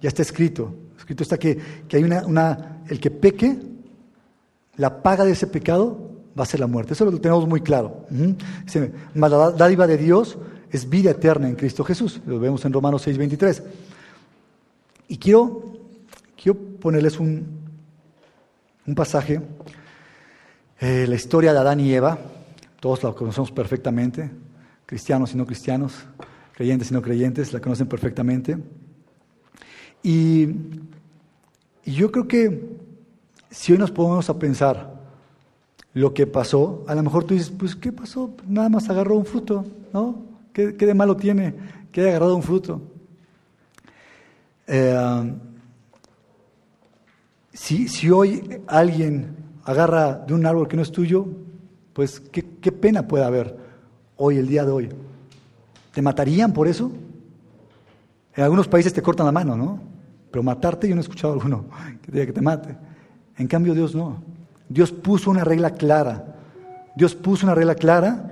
Ya 0.00 0.08
está 0.08 0.22
escrito, 0.22 0.74
escrito 0.98 1.22
está 1.22 1.38
que, 1.38 1.58
que 1.88 1.96
hay 1.96 2.04
una, 2.04 2.80
el 2.88 3.00
que 3.00 3.10
peque, 3.10 3.58
la 4.76 5.02
paga 5.02 5.24
de 5.24 5.32
ese 5.32 5.46
pecado 5.46 6.10
va 6.38 6.42
a 6.42 6.46
ser 6.46 6.60
la 6.60 6.66
muerte. 6.66 6.94
Eso 6.94 7.04
lo 7.04 7.20
tenemos 7.20 7.46
muy 7.46 7.60
claro. 7.60 8.06
la 9.14 9.50
dádiva 9.52 9.86
de 9.86 9.96
Dios 9.96 10.36
es 10.70 10.88
vida 10.88 11.12
eterna 11.12 11.48
en 11.48 11.54
Cristo 11.54 11.84
Jesús. 11.84 12.20
Lo 12.26 12.40
vemos 12.40 12.64
en 12.64 12.72
Romanos 12.72 13.06
6:23. 13.06 13.62
Y 15.06 15.18
quiero, 15.18 15.74
quiero 16.36 16.58
ponerles 16.80 17.20
un, 17.20 17.46
un 18.86 18.94
pasaje, 18.94 19.40
eh, 20.86 21.06
la 21.06 21.14
historia 21.14 21.54
de 21.54 21.58
Adán 21.60 21.80
y 21.80 21.94
Eva, 21.94 22.18
todos 22.78 23.02
la 23.02 23.12
conocemos 23.12 23.50
perfectamente, 23.50 24.30
cristianos 24.84 25.32
y 25.32 25.36
no 25.38 25.46
cristianos, 25.46 25.94
creyentes 26.52 26.90
y 26.90 26.92
no 26.92 27.00
creyentes, 27.00 27.54
la 27.54 27.60
conocen 27.60 27.86
perfectamente. 27.86 28.58
Y, 30.02 30.42
y 31.86 31.92
yo 31.94 32.12
creo 32.12 32.28
que 32.28 32.76
si 33.50 33.72
hoy 33.72 33.78
nos 33.78 33.90
ponemos 33.90 34.28
a 34.28 34.38
pensar 34.38 35.00
lo 35.94 36.12
que 36.12 36.26
pasó, 36.26 36.84
a 36.86 36.94
lo 36.94 37.02
mejor 37.02 37.24
tú 37.24 37.32
dices, 37.32 37.48
pues 37.48 37.74
¿qué 37.74 37.90
pasó? 37.90 38.34
Nada 38.46 38.68
más 38.68 38.90
agarró 38.90 39.16
un 39.16 39.24
fruto, 39.24 39.64
¿no? 39.90 40.22
¿Qué, 40.52 40.72
de 40.72 40.92
malo 40.92 41.16
tiene 41.16 41.54
que 41.92 42.02
haya 42.02 42.10
agarrado 42.10 42.36
un 42.36 42.42
fruto? 42.42 42.82
Eh, 44.66 45.32
si, 47.54 47.88
si, 47.88 48.10
hoy 48.10 48.60
alguien 48.66 49.43
agarra 49.64 50.14
de 50.26 50.34
un 50.34 50.44
árbol 50.46 50.68
que 50.68 50.76
no 50.76 50.82
es 50.82 50.92
tuyo, 50.92 51.26
pues 51.92 52.20
¿qué, 52.20 52.42
pena 52.72 53.06
puede 53.06 53.24
haber 53.24 53.56
hoy, 54.16 54.38
el 54.38 54.48
día 54.48 54.64
de 54.64 54.70
hoy. 54.70 54.88
¿Te 55.92 56.02
matarían 56.02 56.52
por 56.52 56.68
eso? 56.68 56.90
En 58.34 58.44
algunos 58.44 58.68
países 58.68 58.92
te 58.92 59.02
cortan 59.02 59.26
la 59.26 59.32
mano, 59.32 59.56
¿no? 59.56 59.80
Pero 60.30 60.42
matarte 60.42 60.88
yo 60.88 60.94
no 60.94 61.00
he 61.00 61.02
escuchado 61.02 61.32
a 61.32 61.36
alguno 61.36 61.66
que 62.02 62.12
diga 62.12 62.26
que 62.26 62.32
te 62.32 62.40
mate. 62.40 62.76
En 63.38 63.46
cambio 63.46 63.74
Dios 63.74 63.94
no. 63.94 64.22
Dios 64.68 64.92
puso 64.92 65.30
una 65.30 65.44
regla 65.44 65.70
clara. 65.70 66.36
Dios 66.96 67.14
puso 67.14 67.46
una 67.46 67.54
regla 67.54 67.74
clara 67.74 68.30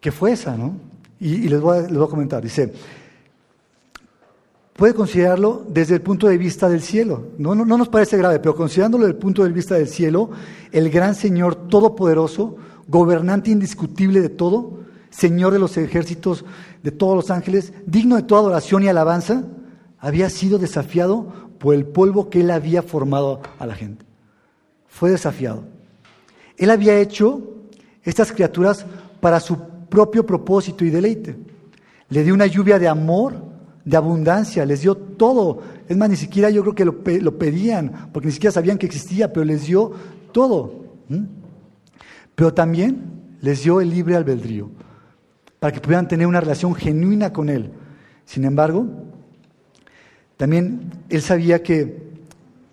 que 0.00 0.12
fue 0.12 0.32
esa, 0.32 0.56
¿no? 0.56 0.76
Y, 1.18 1.48
les, 1.48 1.60
voy 1.60 1.78
a, 1.78 2.08
comentar. 2.08 2.42
Dice, 2.42 2.72
puede 4.74 4.94
considerarlo 4.94 5.64
desde 5.68 5.94
el 5.94 6.02
punto 6.02 6.28
de 6.28 6.38
vista 6.38 6.68
del 6.68 6.82
cielo. 6.82 7.28
No, 7.38 7.54
no, 7.54 7.64
no 7.64 7.78
nos 7.78 7.88
parece 7.88 8.18
grave, 8.18 8.38
pero 8.40 8.54
considerándolo 8.54 9.04
desde 9.04 9.16
el 9.16 9.20
punto 9.20 9.44
de 9.44 9.50
vista 9.50 9.74
del 9.74 9.88
cielo, 9.88 10.30
el 10.72 10.90
gran 10.90 11.14
Señor 11.14 11.68
Todopoderoso, 11.68 12.56
gobernante 12.86 13.50
indiscutible 13.50 14.20
de 14.20 14.28
todo, 14.28 14.80
Señor 15.10 15.52
de 15.52 15.58
los 15.58 15.76
ejércitos 15.76 16.44
de 16.82 16.90
todos 16.90 17.16
los 17.16 17.30
ángeles, 17.30 17.72
digno 17.86 18.16
de 18.16 18.22
toda 18.22 18.40
adoración 18.40 18.82
y 18.82 18.88
alabanza, 18.88 19.44
había 19.98 20.28
sido 20.28 20.58
desafiado 20.58 21.32
por 21.58 21.74
el 21.74 21.86
polvo 21.86 22.28
que 22.28 22.40
él 22.40 22.50
había 22.50 22.82
formado 22.82 23.40
a 23.58 23.66
la 23.66 23.74
gente 23.74 24.04
fue 24.94 25.10
desafiado. 25.10 25.64
Él 26.56 26.70
había 26.70 27.00
hecho 27.00 27.42
estas 28.04 28.30
criaturas 28.30 28.86
para 29.20 29.40
su 29.40 29.58
propio 29.88 30.24
propósito 30.24 30.84
y 30.84 30.90
deleite. 30.90 31.36
Le 32.10 32.22
dio 32.22 32.32
una 32.32 32.46
lluvia 32.46 32.78
de 32.78 32.86
amor, 32.86 33.34
de 33.84 33.96
abundancia, 33.96 34.64
les 34.64 34.82
dio 34.82 34.96
todo. 34.96 35.60
Es 35.88 35.96
más, 35.96 36.08
ni 36.08 36.16
siquiera 36.16 36.50
yo 36.50 36.62
creo 36.62 36.74
que 36.74 36.84
lo, 36.84 37.38
pedían, 37.38 38.10
porque 38.12 38.26
ni 38.26 38.32
siquiera 38.32 38.52
sabían 38.52 38.78
que 38.78 38.86
existía, 38.86 39.32
pero 39.32 39.44
les 39.44 39.66
dio 39.66 39.92
todo. 40.32 40.84
Pero 42.34 42.54
también 42.54 43.02
les 43.40 43.62
dio 43.62 43.80
el 43.80 43.90
libre 43.90 44.16
albedrío, 44.16 44.70
para 45.60 45.72
que 45.72 45.80
pudieran 45.80 46.08
tener 46.08 46.26
una 46.26 46.40
relación 46.40 46.74
genuina 46.74 47.32
con 47.32 47.48
Él. 47.48 47.70
Sin 48.24 48.44
embargo, 48.44 48.86
también 50.36 50.90
Él 51.10 51.20
sabía 51.20 51.62
que, 51.62 52.02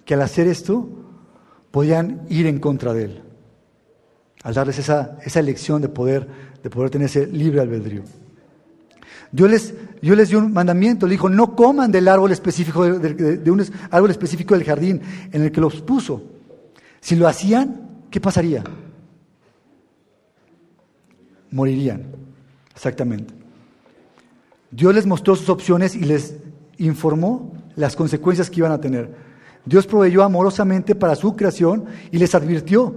que 0.06 0.14
al 0.14 0.22
hacer 0.22 0.48
esto, 0.48 0.90
podían 1.72 2.22
ir 2.30 2.46
en 2.46 2.60
contra 2.60 2.94
de 2.94 3.06
él, 3.06 3.22
al 4.44 4.54
darles 4.54 4.78
esa, 4.78 5.18
esa 5.24 5.40
elección 5.40 5.82
de 5.82 5.90
poder, 5.90 6.28
de 6.62 6.70
poder 6.70 6.90
tener 6.90 7.06
ese 7.06 7.26
libre 7.28 7.62
albedrío. 7.62 8.04
Dios 9.32 9.50
les, 9.50 10.30
dio 10.30 10.40
un 10.40 10.52
mandamiento, 10.52 11.08
le 11.08 11.14
dijo, 11.14 11.30
no 11.30 11.56
coman 11.56 11.92
del 11.92 12.08
árbol 12.08 12.32
específico, 12.32 12.86
de, 12.86 13.52
un 13.52 13.64
árbol 13.90 14.12
específico 14.12 14.56
del 14.56 14.66
jardín 14.66 15.02
en 15.32 15.44
el 15.44 15.52
que 15.52 15.62
los 15.62 15.82
puso. 15.82 16.24
Si 17.00 17.16
lo 17.16 17.28
hacían, 17.28 18.06
¿qué 18.10 18.20
pasaría? 18.20 18.64
Morirían, 21.52 22.04
exactamente. 22.74 23.34
Dios 24.70 24.94
les 24.96 25.06
mostró 25.06 25.36
sus 25.36 25.50
opciones 25.50 25.96
y 25.96 26.02
les 26.02 26.36
informó 26.78 27.54
las 27.76 27.96
consecuencias 27.96 28.50
que 28.50 28.60
iban 28.60 28.72
a 28.72 28.82
tener. 28.82 29.14
Dios 29.66 29.86
proveyó 29.86 30.24
amorosamente 30.24 30.96
para 30.96 31.16
su 31.16 31.36
creación 31.36 31.86
y 32.12 32.18
les 32.18 32.34
advirtió. 32.36 32.96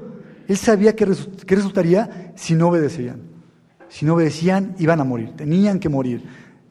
Él 0.48 0.56
sabía 0.56 0.94
que, 0.94 1.06
resultaría 1.46 2.32
si 2.36 2.54
no 2.54 2.68
obedecían. 2.68 3.33
Si 3.94 4.04
no 4.04 4.14
obedecían, 4.14 4.74
iban 4.80 5.00
a 5.00 5.04
morir, 5.04 5.36
tenían 5.36 5.78
que 5.78 5.88
morir. 5.88 6.24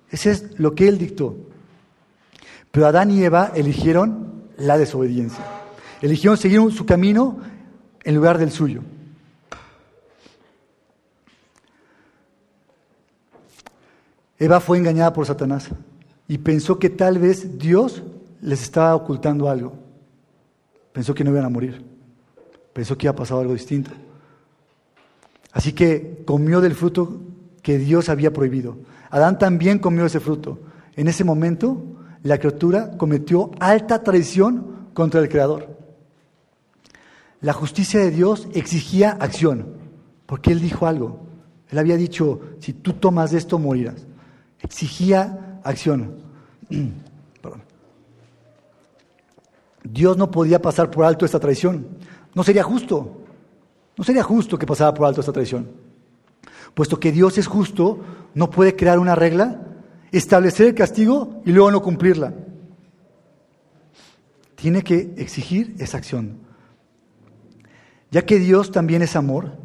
Ese 0.09 0.31
es 0.31 0.59
lo 0.59 0.75
que 0.75 0.89
Él 0.89 0.97
dictó. 0.97 1.37
Pero 2.69 2.85
Adán 2.85 3.11
y 3.11 3.23
Eva 3.23 3.53
eligieron 3.55 4.43
la 4.57 4.77
desobediencia. 4.77 5.41
Eligieron 6.01 6.35
seguir 6.35 6.59
su 6.73 6.85
camino 6.85 7.39
en 8.03 8.15
lugar 8.15 8.37
del 8.37 8.51
suyo. 8.51 8.81
Eva 14.37 14.59
fue 14.59 14.77
engañada 14.77 15.13
por 15.13 15.25
Satanás 15.25 15.69
y 16.27 16.39
pensó 16.39 16.77
que 16.77 16.89
tal 16.89 17.19
vez 17.19 17.57
Dios 17.57 18.03
les 18.41 18.63
estaba 18.63 18.95
ocultando 18.95 19.49
algo. 19.49 19.75
Pensó 20.91 21.15
que 21.15 21.23
no 21.23 21.31
iban 21.31 21.45
a 21.45 21.49
morir. 21.49 21.85
Pensó 22.73 22.97
que 22.97 23.05
iba 23.05 23.13
a 23.13 23.15
pasar 23.15 23.37
algo 23.37 23.53
distinto. 23.53 23.91
Así 25.53 25.73
que 25.73 26.23
comió 26.25 26.59
del 26.59 26.75
fruto 26.75 27.21
que 27.61 27.77
Dios 27.77 28.09
había 28.09 28.33
prohibido. 28.33 28.77
Adán 29.09 29.37
también 29.37 29.79
comió 29.79 30.05
ese 30.05 30.19
fruto. 30.19 30.59
En 30.95 31.07
ese 31.07 31.23
momento, 31.23 31.81
la 32.23 32.39
criatura 32.39 32.97
cometió 32.97 33.51
alta 33.59 34.03
traición 34.03 34.89
contra 34.93 35.21
el 35.21 35.29
Creador. 35.29 35.77
La 37.39 37.53
justicia 37.53 37.99
de 37.99 38.11
Dios 38.11 38.47
exigía 38.53 39.11
acción, 39.11 39.75
porque 40.25 40.51
Él 40.51 40.61
dijo 40.61 40.87
algo. 40.87 41.27
Él 41.69 41.77
había 41.77 41.97
dicho, 41.97 42.41
si 42.59 42.73
tú 42.73 42.93
tomas 42.93 43.31
de 43.31 43.37
esto, 43.37 43.59
morirás. 43.59 44.07
Exigía 44.59 45.59
acción. 45.63 46.15
Dios 49.83 50.17
no 50.17 50.31
podía 50.31 50.61
pasar 50.61 50.89
por 50.89 51.03
alto 51.05 51.25
esta 51.25 51.39
traición. 51.39 51.87
No 52.33 52.43
sería 52.43 52.63
justo. 52.63 53.22
No 53.97 54.03
sería 54.03 54.23
justo 54.23 54.57
que 54.57 54.65
pasara 54.65 54.93
por 54.93 55.07
alto 55.07 55.21
esta 55.21 55.33
traición. 55.33 55.69
Puesto 56.73 56.99
que 56.99 57.11
Dios 57.11 57.37
es 57.37 57.47
justo, 57.47 57.99
no 58.33 58.49
puede 58.49 58.75
crear 58.75 58.97
una 58.97 59.15
regla, 59.15 59.61
establecer 60.11 60.67
el 60.67 60.75
castigo 60.75 61.41
y 61.45 61.51
luego 61.51 61.71
no 61.71 61.81
cumplirla. 61.81 62.33
Tiene 64.55 64.81
que 64.81 65.13
exigir 65.17 65.75
esa 65.77 65.97
acción. 65.97 66.37
Ya 68.09 68.25
que 68.25 68.39
Dios 68.39 68.71
también 68.71 69.01
es 69.01 69.15
amor, 69.15 69.57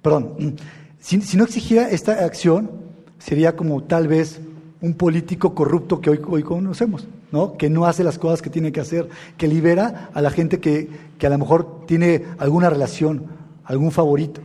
perdón, 0.00 0.56
si, 0.98 1.36
no 1.36 1.44
exigiera 1.44 1.90
esta 1.90 2.24
acción, 2.24 2.70
sería 3.18 3.56
como 3.56 3.82
tal 3.84 4.08
vez 4.08 4.40
un 4.80 4.94
político 4.94 5.54
corrupto 5.54 6.00
que 6.00 6.10
hoy, 6.10 6.20
hoy 6.26 6.42
conocemos, 6.42 7.06
¿no? 7.32 7.56
que 7.56 7.70
no 7.70 7.86
hace 7.86 8.04
las 8.04 8.18
cosas 8.18 8.42
que 8.42 8.50
tiene 8.50 8.72
que 8.72 8.80
hacer, 8.80 9.08
que 9.36 9.48
libera 9.48 10.10
a 10.14 10.22
la 10.22 10.30
gente 10.30 10.60
que, 10.60 10.88
que 11.18 11.26
a 11.26 11.30
lo 11.30 11.38
mejor 11.38 11.86
tiene 11.86 12.24
alguna 12.38 12.70
relación, 12.70 13.26
algún 13.64 13.90
favorito. 13.90 14.40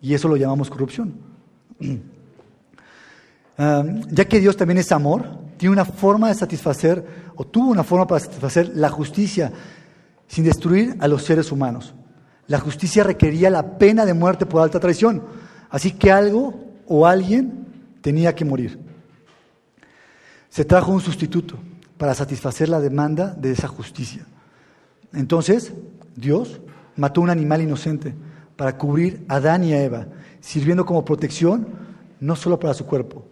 Y 0.00 0.14
eso 0.14 0.28
lo 0.28 0.36
llamamos 0.36 0.70
corrupción. 0.70 1.14
ya 4.10 4.24
que 4.24 4.40
Dios 4.40 4.56
también 4.56 4.78
es 4.78 4.92
amor, 4.92 5.26
tiene 5.56 5.72
una 5.72 5.84
forma 5.84 6.28
de 6.28 6.34
satisfacer, 6.34 7.04
o 7.36 7.44
tuvo 7.44 7.70
una 7.70 7.84
forma 7.84 8.06
para 8.06 8.20
satisfacer 8.20 8.72
la 8.74 8.88
justicia 8.90 9.52
sin 10.26 10.44
destruir 10.44 10.96
a 11.00 11.08
los 11.08 11.22
seres 11.22 11.52
humanos. 11.52 11.94
La 12.46 12.60
justicia 12.60 13.04
requería 13.04 13.50
la 13.50 13.78
pena 13.78 14.04
de 14.04 14.14
muerte 14.14 14.46
por 14.46 14.62
alta 14.62 14.80
traición. 14.80 15.22
Así 15.70 15.92
que 15.92 16.12
algo 16.12 16.54
o 16.86 17.06
alguien 17.06 17.66
tenía 18.02 18.34
que 18.34 18.44
morir 18.44 18.84
se 20.54 20.64
trajo 20.64 20.92
un 20.92 21.00
sustituto 21.00 21.58
para 21.98 22.14
satisfacer 22.14 22.68
la 22.68 22.78
demanda 22.78 23.34
de 23.36 23.50
esa 23.50 23.66
justicia. 23.66 24.24
Entonces, 25.12 25.72
Dios 26.14 26.60
mató 26.94 27.20
un 27.22 27.28
animal 27.28 27.60
inocente 27.60 28.14
para 28.56 28.76
cubrir 28.76 29.24
a 29.28 29.36
Adán 29.36 29.64
y 29.64 29.72
a 29.72 29.82
Eva, 29.82 30.06
sirviendo 30.40 30.84
como 30.84 31.04
protección 31.04 31.66
no 32.20 32.36
solo 32.36 32.58
para 32.58 32.74
su 32.74 32.86
cuerpo, 32.86 33.24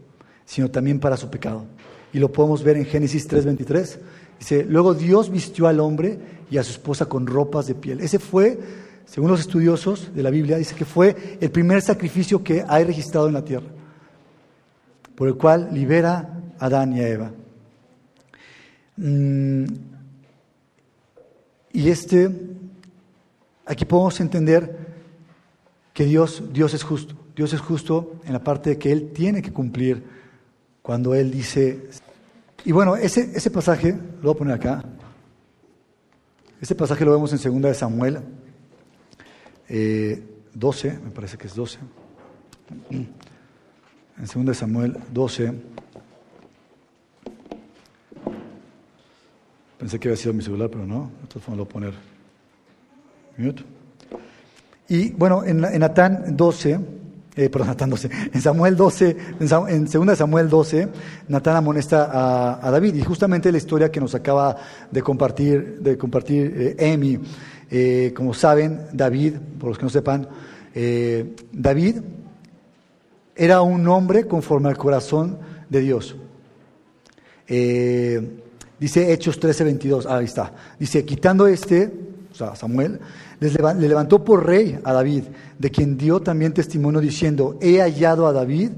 sino 0.44 0.70
también 0.70 0.98
para 0.98 1.16
su 1.16 1.30
pecado. 1.30 1.64
Y 2.12 2.18
lo 2.18 2.30
podemos 2.30 2.62
ver 2.62 2.76
en 2.76 2.84
Génesis 2.84 3.26
3:23. 3.28 3.98
Dice, 4.38 4.64
luego 4.64 4.92
Dios 4.94 5.30
vistió 5.30 5.66
al 5.66 5.80
hombre 5.80 6.18
y 6.50 6.58
a 6.58 6.64
su 6.64 6.72
esposa 6.72 7.06
con 7.06 7.26
ropas 7.26 7.66
de 7.66 7.74
piel. 7.74 8.00
Ese 8.00 8.18
fue, 8.18 8.58
según 9.06 9.30
los 9.30 9.40
estudiosos 9.40 10.14
de 10.14 10.22
la 10.22 10.30
Biblia, 10.30 10.58
dice 10.58 10.74
que 10.74 10.84
fue 10.84 11.38
el 11.40 11.50
primer 11.50 11.80
sacrificio 11.80 12.42
que 12.42 12.64
hay 12.66 12.84
registrado 12.84 13.28
en 13.28 13.34
la 13.34 13.44
tierra, 13.44 13.68
por 15.14 15.28
el 15.28 15.36
cual 15.36 15.70
libera 15.72 16.40
Adán 16.58 16.92
y 16.92 17.00
a 17.00 17.08
Eva. 17.08 17.30
Mm, 18.96 19.64
y 21.72 21.88
este, 21.88 22.30
aquí 23.64 23.84
podemos 23.84 24.20
entender 24.20 24.91
que 25.92 26.04
Dios, 26.04 26.42
Dios 26.52 26.74
es 26.74 26.82
justo. 26.82 27.14
Dios 27.34 27.52
es 27.52 27.60
justo 27.60 28.20
en 28.24 28.32
la 28.32 28.44
parte 28.44 28.70
de 28.70 28.78
que 28.78 28.92
Él 28.92 29.12
tiene 29.12 29.42
que 29.42 29.52
cumplir 29.52 30.02
cuando 30.82 31.14
Él 31.14 31.30
dice... 31.30 31.88
Y 32.64 32.72
bueno, 32.72 32.94
ese, 32.94 33.32
ese 33.34 33.50
pasaje, 33.50 33.92
lo 33.92 34.22
voy 34.22 34.30
a 34.32 34.38
poner 34.38 34.54
acá, 34.54 34.84
ese 36.60 36.76
pasaje 36.76 37.04
lo 37.04 37.10
vemos 37.10 37.32
en 37.32 37.52
2 37.52 37.62
de 37.62 37.74
Samuel 37.74 38.20
12, 40.54 40.88
eh, 40.88 40.98
me 41.02 41.10
parece 41.10 41.36
que 41.36 41.48
es 41.48 41.54
12. 41.56 41.78
En 42.90 43.08
2 44.18 44.46
de 44.46 44.54
Samuel 44.54 44.96
12. 45.12 45.54
Pensé 49.78 49.98
que 49.98 50.08
había 50.08 50.16
sido 50.16 50.34
mi 50.34 50.42
celular, 50.42 50.70
pero 50.70 50.86
no. 50.86 51.10
Lo 51.48 51.56
voy 51.56 51.64
a 51.64 51.68
poner 51.68 51.94
mute. 53.36 53.64
Y 54.92 55.08
bueno, 55.12 55.42
en, 55.42 55.62
Natán 55.62 56.36
12, 56.36 56.78
eh, 57.36 57.48
perdón, 57.48 57.68
Natán 57.68 57.88
12, 57.88 58.10
en 58.34 58.42
Samuel 58.42 58.76
12, 58.76 59.16
en, 59.40 59.86
2 59.86 60.18
Samuel 60.18 60.50
12, 60.50 60.88
Natán 61.28 61.56
amonesta 61.56 62.58
a, 62.62 62.70
David. 62.70 62.96
Y 62.96 63.02
justamente 63.02 63.50
la 63.50 63.56
historia 63.56 63.90
que 63.90 64.00
nos 64.00 64.14
acaba 64.14 64.54
de 64.90 65.00
compartir, 65.00 65.78
de 65.80 65.96
compartir 65.96 66.76
eh, 66.78 67.20
eh, 67.70 68.12
como 68.14 68.34
saben, 68.34 68.82
David, 68.92 69.36
por 69.58 69.70
los 69.70 69.78
que 69.78 69.84
no 69.84 69.88
sepan, 69.88 70.28
David 70.74 72.02
era 73.34 73.62
un 73.62 73.88
hombre 73.88 74.26
conforme 74.26 74.68
al 74.68 74.76
corazón 74.76 75.38
de 75.70 75.80
Dios. 75.80 76.16
dice 77.46 79.10
Hechos 79.10 79.40
13, 79.40 79.64
22, 79.64 80.04
ahí 80.04 80.26
está. 80.26 80.52
Dice, 80.78 81.02
quitando 81.06 81.46
este, 81.46 82.11
o 82.32 82.34
sea, 82.34 82.56
Samuel, 82.56 82.98
le 83.40 83.88
levantó 83.88 84.24
por 84.24 84.46
rey 84.46 84.78
a 84.84 84.92
David, 84.92 85.24
de 85.58 85.70
quien 85.70 85.98
dio 85.98 86.20
también 86.20 86.54
testimonio 86.54 87.00
diciendo, 87.00 87.58
he 87.60 87.80
hallado 87.80 88.26
a 88.26 88.32
David, 88.32 88.70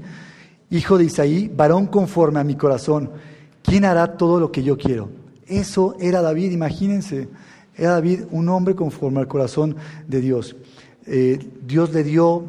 hijo 0.69 0.97
de 0.97 1.05
Isaí, 1.05 1.47
varón 1.47 1.87
conforme 1.87 2.39
a 2.39 2.43
mi 2.43 2.55
corazón, 2.55 3.11
¿quién 3.63 3.85
hará 3.85 4.17
todo 4.17 4.39
lo 4.39 4.51
que 4.51 4.61
yo 4.61 4.77
quiero? 4.77 5.09
Eso 5.47 5.95
era 5.99 6.21
David, 6.21 6.51
imagínense, 6.51 7.29
era 7.75 7.91
David 7.91 8.23
un 8.31 8.49
hombre 8.49 8.75
conforme 8.75 9.19
al 9.19 9.27
corazón 9.27 9.77
de 10.07 10.19
Dios. 10.19 10.55
Eh, 11.05 11.39
Dios 11.65 11.93
le 11.93 12.03
dio, 12.03 12.43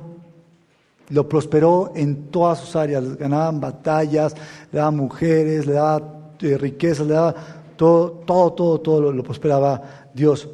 lo 1.11 1.29
prosperó 1.29 1.93
en 1.95 2.31
todas 2.31 2.61
sus 2.61 2.75
áreas, 2.75 3.17
ganaban 3.17 3.61
batallas, 3.61 4.35
le 4.73 4.79
daba 4.79 4.91
mujeres, 4.91 5.67
le 5.67 5.75
daba 5.75 6.33
eh, 6.41 6.59
riquezas, 6.59 7.07
le 7.07 7.15
daba 7.15 7.35
todo, 7.77 8.11
todo, 8.27 8.53
todo, 8.55 8.81
todo 8.81 9.13
lo 9.13 9.23
prosperaba 9.23 10.09
Dios. 10.15 10.49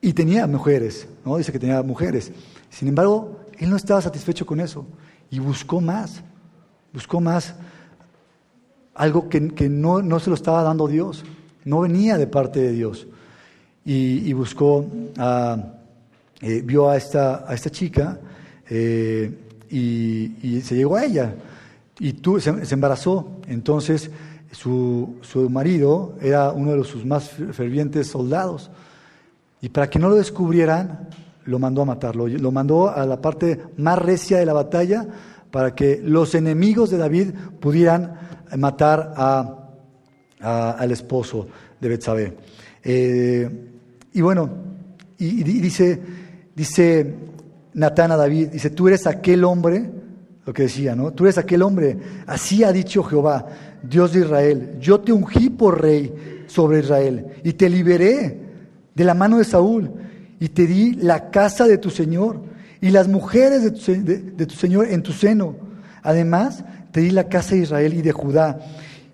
Y 0.00 0.12
tenía 0.12 0.46
mujeres, 0.46 1.08
¿no? 1.24 1.36
Dice 1.36 1.52
que 1.52 1.58
tenía 1.58 1.82
mujeres. 1.82 2.30
Sin 2.70 2.88
embargo, 2.88 3.40
él 3.58 3.70
no 3.70 3.76
estaba 3.76 4.00
satisfecho 4.00 4.46
con 4.46 4.60
eso 4.60 4.86
y 5.30 5.38
buscó 5.38 5.80
más, 5.80 6.22
buscó 6.92 7.20
más, 7.20 7.54
algo 8.94 9.28
que, 9.28 9.40
no, 9.68 10.20
se 10.20 10.30
lo 10.30 10.34
estaba 10.34 10.62
dando 10.62 10.88
Dios, 10.88 11.24
no 11.64 11.80
venía 11.80 12.18
de 12.18 12.26
parte 12.26 12.60
de 12.60 12.72
Dios. 12.72 13.06
Y, 13.84 14.32
buscó, 14.34 14.84
eh, 16.42 16.62
vio 16.62 16.90
a 16.90 16.96
esta, 16.96 17.50
a 17.50 17.54
esta 17.54 17.70
chica 17.70 18.18
eh, 18.68 19.32
y, 19.70 20.60
se 20.60 20.74
llegó 20.74 20.96
a 20.96 21.04
ella 21.04 21.34
y 21.98 22.12
tú, 22.12 22.38
se, 22.38 22.50
embarazó. 22.70 23.40
Entonces 23.46 24.10
su, 24.52 25.16
su 25.22 25.48
marido 25.48 26.16
era 26.20 26.52
uno 26.52 26.72
de 26.76 26.84
sus 26.84 27.06
más 27.06 27.30
fervientes 27.30 28.08
soldados. 28.08 28.70
Y 29.60 29.68
para 29.70 29.90
que 29.90 29.98
no 29.98 30.08
lo 30.08 30.16
descubrieran, 30.16 31.08
lo 31.44 31.58
mandó 31.58 31.82
a 31.82 31.86
matarlo. 31.86 32.28
Lo 32.28 32.52
mandó 32.52 32.90
a 32.90 33.04
la 33.06 33.20
parte 33.20 33.58
más 33.76 33.98
recia 33.98 34.38
de 34.38 34.46
la 34.46 34.52
batalla 34.52 35.06
para 35.50 35.74
que 35.74 36.00
los 36.02 36.34
enemigos 36.34 36.90
de 36.90 36.98
David 36.98 37.30
pudieran 37.58 38.14
matar 38.56 39.14
al 40.40 40.90
esposo 40.90 41.46
de 41.80 41.88
Betsabé. 41.88 42.36
Eh, 42.84 43.50
y 44.12 44.20
bueno, 44.20 44.50
y, 45.18 45.42
dice, 45.42 46.00
dice 46.54 47.14
Natán 47.74 48.12
a 48.12 48.16
David, 48.16 48.48
dice, 48.48 48.70
tú 48.70 48.88
eres 48.88 49.06
aquel 49.06 49.44
hombre, 49.44 49.90
lo 50.44 50.52
que 50.52 50.62
decía, 50.62 50.94
¿no? 50.94 51.12
Tú 51.12 51.24
eres 51.24 51.38
aquel 51.38 51.62
hombre, 51.62 51.98
así 52.26 52.62
ha 52.62 52.72
dicho 52.72 53.02
Jehová, 53.02 53.46
Dios 53.82 54.12
de 54.12 54.20
Israel, 54.20 54.76
yo 54.80 55.00
te 55.00 55.12
ungí 55.12 55.50
por 55.50 55.80
rey 55.80 56.44
sobre 56.46 56.80
Israel 56.80 57.26
y 57.42 57.52
te 57.52 57.68
liberé 57.68 58.47
de 58.98 59.04
la 59.04 59.14
mano 59.14 59.38
de 59.38 59.44
Saúl 59.44 59.92
y 60.40 60.48
te 60.48 60.66
di 60.66 60.94
la 60.94 61.30
casa 61.30 61.68
de 61.68 61.78
tu 61.78 61.88
Señor 61.88 62.42
y 62.80 62.90
las 62.90 63.06
mujeres 63.06 63.62
de 63.62 64.46
tu, 64.46 64.54
Señor 64.56 64.88
en 64.88 65.04
tu 65.04 65.12
seno. 65.12 65.54
Además, 66.02 66.64
te 66.90 67.00
di 67.00 67.12
la 67.12 67.28
casa 67.28 67.54
de 67.54 67.62
Israel 67.62 67.94
y 67.94 68.02
de 68.02 68.10
Judá. 68.10 68.58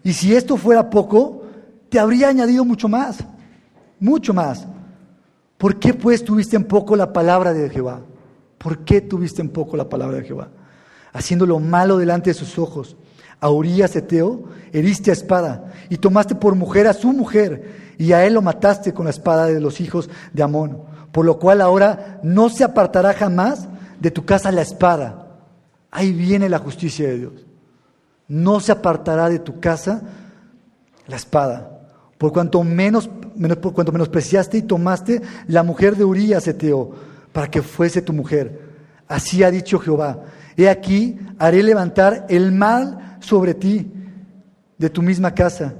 Y 0.03 0.15
si 0.15 0.35
esto 0.35 0.57
fuera 0.57 0.89
poco, 0.89 1.43
te 1.91 1.99
habría 1.99 2.29
añadido 2.29 2.65
mucho 2.65 2.89
más, 2.89 3.19
mucho 4.01 4.33
más. 4.33 4.67
¿Por 5.59 5.79
qué 5.79 5.93
pues 5.93 6.25
tuviste 6.25 6.57
en 6.57 6.65
poco 6.65 6.97
la 6.97 7.13
palabra 7.13 7.53
de 7.53 7.69
Jehová? 7.69 8.01
¿Por 8.57 8.87
qué 8.87 9.03
tuviste 9.03 9.43
en 9.43 9.51
poco 9.51 9.77
la 9.77 9.91
palabra 9.91 10.17
de 10.17 10.25
Jehová? 10.25 10.49
Haciendo 11.13 11.45
lo 11.45 11.61
malo 11.61 11.99
delante 11.99 12.31
de 12.31 12.35
sus 12.35 12.59
ojos. 12.59 12.97
A 13.39 13.51
Urias 13.51 13.95
Eteo 13.95 14.45
heriste 14.73 15.11
a 15.11 15.13
espada 15.13 15.73
y 15.91 15.99
tomaste 15.99 16.35
por 16.35 16.55
mujer 16.55 16.87
a 16.87 16.95
su 16.95 17.13
mujer 17.13 17.84
y 17.99 18.13
a 18.13 18.25
él 18.25 18.35
lo 18.35 18.43
mataste 18.43 18.93
con 18.93 19.05
la 19.05 19.11
espada 19.11 19.47
de 19.47 19.61
los 19.61 19.81
hijos 19.81 20.11
de 20.33 20.43
Amón, 20.43 20.83
por 21.13 21.25
lo 21.25 21.39
cual 21.39 21.61
ahora 21.61 22.21
no 22.23 22.49
se 22.49 22.65
apartará 22.65 23.13
jamás 23.15 23.69
de 24.01 24.11
tu 24.11 24.25
casa 24.25 24.53
la 24.53 24.63
espada. 24.63 25.39
Ahí 25.91 26.13
viene 26.13 26.49
la 26.49 26.59
justicia 26.59 27.09
de 27.09 27.19
Dios. 27.19 27.47
No 28.27 28.61
se 28.61 28.73
apartará 28.73 29.29
de 29.29 29.39
tu 29.39 29.61
casa 29.61 30.03
la 31.07 31.17
espada, 31.17 31.83
por 32.19 32.33
cuanto 32.33 32.63
menos, 32.65 33.09
menos 33.37 33.59
por 33.59 33.75
cuanto 33.75 33.93
menospreciaste 33.93 34.59
y 34.59 34.63
tomaste 34.63 35.23
la 35.47 35.63
mujer 35.63 35.97
de 35.97 36.05
Urías 36.05 36.49
Eteo 36.49 36.93
para 37.33 37.51
que 37.51 37.63
fuese 37.63 38.03
tu 38.03 38.13
mujer. 38.13 38.75
Así 39.07 39.43
ha 39.43 39.51
dicho 39.51 39.79
Jehová. 39.79 40.25
He 40.57 40.69
aquí 40.69 41.19
haré 41.39 41.63
levantar 41.63 42.27
el 42.29 42.53
mal 42.53 43.19
sobre 43.21 43.55
ti 43.55 43.93
de 44.79 44.91
tu 44.91 45.03
misma 45.03 45.35
casa 45.35 45.75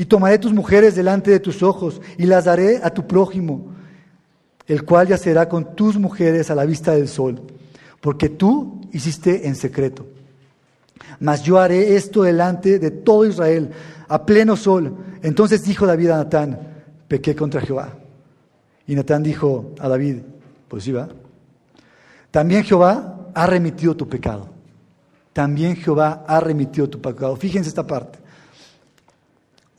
y 0.00 0.06
tomaré 0.06 0.38
tus 0.38 0.54
mujeres 0.54 0.94
delante 0.94 1.30
de 1.30 1.40
tus 1.40 1.62
ojos 1.62 2.00
y 2.16 2.24
las 2.24 2.46
daré 2.46 2.80
a 2.82 2.88
tu 2.88 3.06
prójimo, 3.06 3.66
el 4.66 4.82
cual 4.86 5.08
yacerá 5.08 5.46
con 5.46 5.76
tus 5.76 5.98
mujeres 5.98 6.50
a 6.50 6.54
la 6.54 6.64
vista 6.64 6.92
del 6.92 7.06
sol, 7.06 7.42
porque 8.00 8.30
tú 8.30 8.80
hiciste 8.92 9.46
en 9.46 9.54
secreto. 9.54 10.06
Mas 11.18 11.42
yo 11.42 11.58
haré 11.58 11.96
esto 11.96 12.22
delante 12.22 12.78
de 12.78 12.90
todo 12.90 13.26
Israel, 13.26 13.72
a 14.08 14.24
pleno 14.24 14.56
sol. 14.56 14.96
Entonces 15.20 15.64
dijo 15.64 15.86
David 15.86 16.08
a 16.08 16.16
Natán, 16.16 16.58
pequé 17.06 17.36
contra 17.36 17.60
Jehová. 17.60 17.92
Y 18.86 18.94
Natán 18.94 19.22
dijo 19.22 19.74
a 19.78 19.86
David, 19.86 20.20
pues 20.68 20.84
sí 20.84 20.92
va. 20.92 21.10
También 22.30 22.64
Jehová 22.64 23.28
ha 23.34 23.46
remitido 23.46 23.94
tu 23.94 24.08
pecado. 24.08 24.48
También 25.34 25.76
Jehová 25.76 26.24
ha 26.26 26.40
remitido 26.40 26.88
tu 26.88 27.02
pecado. 27.02 27.36
Fíjense 27.36 27.68
esta 27.68 27.86
parte 27.86 28.19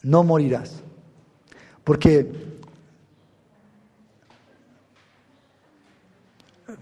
no 0.03 0.23
morirás. 0.23 0.81
Porque, 1.83 2.31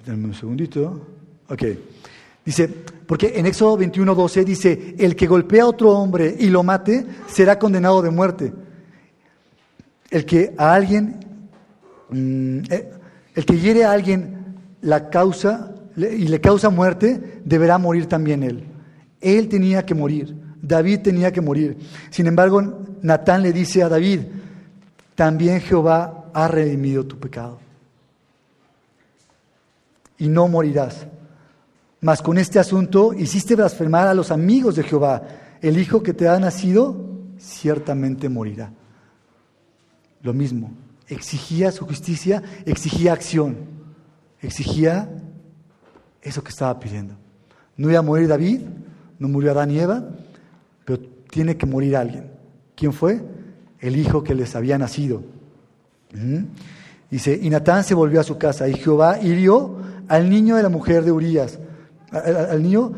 denme 0.05 0.25
un 0.25 0.34
segundito, 0.34 1.08
ok, 1.49 1.63
dice, 2.45 2.67
porque 2.67 3.34
en 3.36 3.45
Éxodo 3.45 3.77
21, 3.77 4.13
12 4.13 4.45
dice, 4.45 4.95
el 4.97 5.15
que 5.15 5.27
golpea 5.27 5.63
a 5.63 5.67
otro 5.67 5.91
hombre 5.91 6.36
y 6.38 6.49
lo 6.49 6.63
mate 6.63 7.05
será 7.27 7.58
condenado 7.58 8.01
de 8.01 8.10
muerte. 8.10 8.53
El 10.10 10.25
que 10.25 10.53
a 10.58 10.73
alguien, 10.73 11.19
mm, 12.10 12.60
eh, 12.69 12.91
el 13.36 13.45
que 13.45 13.60
hiere 13.60 13.86
a 13.86 13.91
alguien 13.91 14.58
la 14.82 15.10
causa 15.10 15.75
y 15.95 16.27
le 16.27 16.39
causa 16.39 16.69
muerte, 16.69 17.41
deberá 17.45 17.77
morir 17.77 18.05
también 18.08 18.43
él. 18.43 18.63
Él 19.21 19.49
tenía 19.49 19.86
que 19.86 19.93
morir. 19.93 20.36
David 20.62 21.02
tenía 21.02 21.32
que 21.32 21.41
morir. 21.41 21.78
Sin 22.10 22.28
embargo, 22.28 22.62
Natán 23.02 23.41
le 23.43 23.54
dice 23.54 23.84
a 23.84 23.89
David, 23.89 24.22
también 25.15 25.62
Jehová 25.62 26.30
ha 26.34 26.48
redimido 26.48 27.06
tu 27.06 27.17
pecado. 27.19 27.60
Y 30.17 30.28
no 30.28 30.48
morirás. 30.48 31.08
Mas 32.02 32.22
con 32.22 32.38
este 32.38 32.60
asunto 32.60 33.13
hiciste 33.13 33.56
blasfemar 33.56 34.08
a 34.08 34.13
los 34.13 34.32
amigos 34.32 34.76
de 34.76 34.84
Jehová. 34.84 35.24
El 35.62 35.78
hijo 35.78 36.02
que 36.02 36.13
te 36.13 36.28
ha 36.28 36.39
nacido 36.39 36.95
ciertamente 37.38 38.30
morirá. 38.30 38.72
Lo 40.22 40.34
mismo, 40.34 40.72
exigía 41.08 41.72
su 41.72 41.86
justicia, 41.86 42.43
exigía 42.65 43.13
acción, 43.13 43.58
exigía 44.41 45.10
eso 46.22 46.43
que 46.43 46.50
estaba 46.50 46.80
pidiendo. 46.80 47.15
No 47.78 47.89
iba 47.89 48.00
a 48.00 48.04
morir 48.04 48.28
David, 48.28 48.62
no 49.17 49.28
murió 49.30 49.52
Adán 49.52 49.72
y 49.72 49.80
Eva, 49.80 50.04
tiene 51.30 51.58
que 51.58 51.65
morir 51.65 51.96
alguien. 51.96 52.32
¿Quién 52.76 52.94
fue? 52.94 53.22
El 53.80 53.98
hijo 53.98 54.24
que 54.24 54.36
les 54.36 54.56
había 54.56 54.78
nacido. 54.78 55.24
¿Mm? 56.13 56.46
Dice, 57.12 57.39
y 57.42 57.50
Natán 57.50 57.84
se 57.84 57.94
volvió 57.94 58.20
a 58.20 58.24
su 58.24 58.38
casa 58.38 58.68
y 58.68 58.74
Jehová 58.74 59.20
hirió 59.22 59.78
al 60.08 60.30
niño 60.30 60.56
de 60.56 60.63
la 60.63 60.70
mujer 60.70 61.04
de 61.04 61.12
Urias, 61.12 61.60
al, 62.12 62.62
niño, 62.62 62.94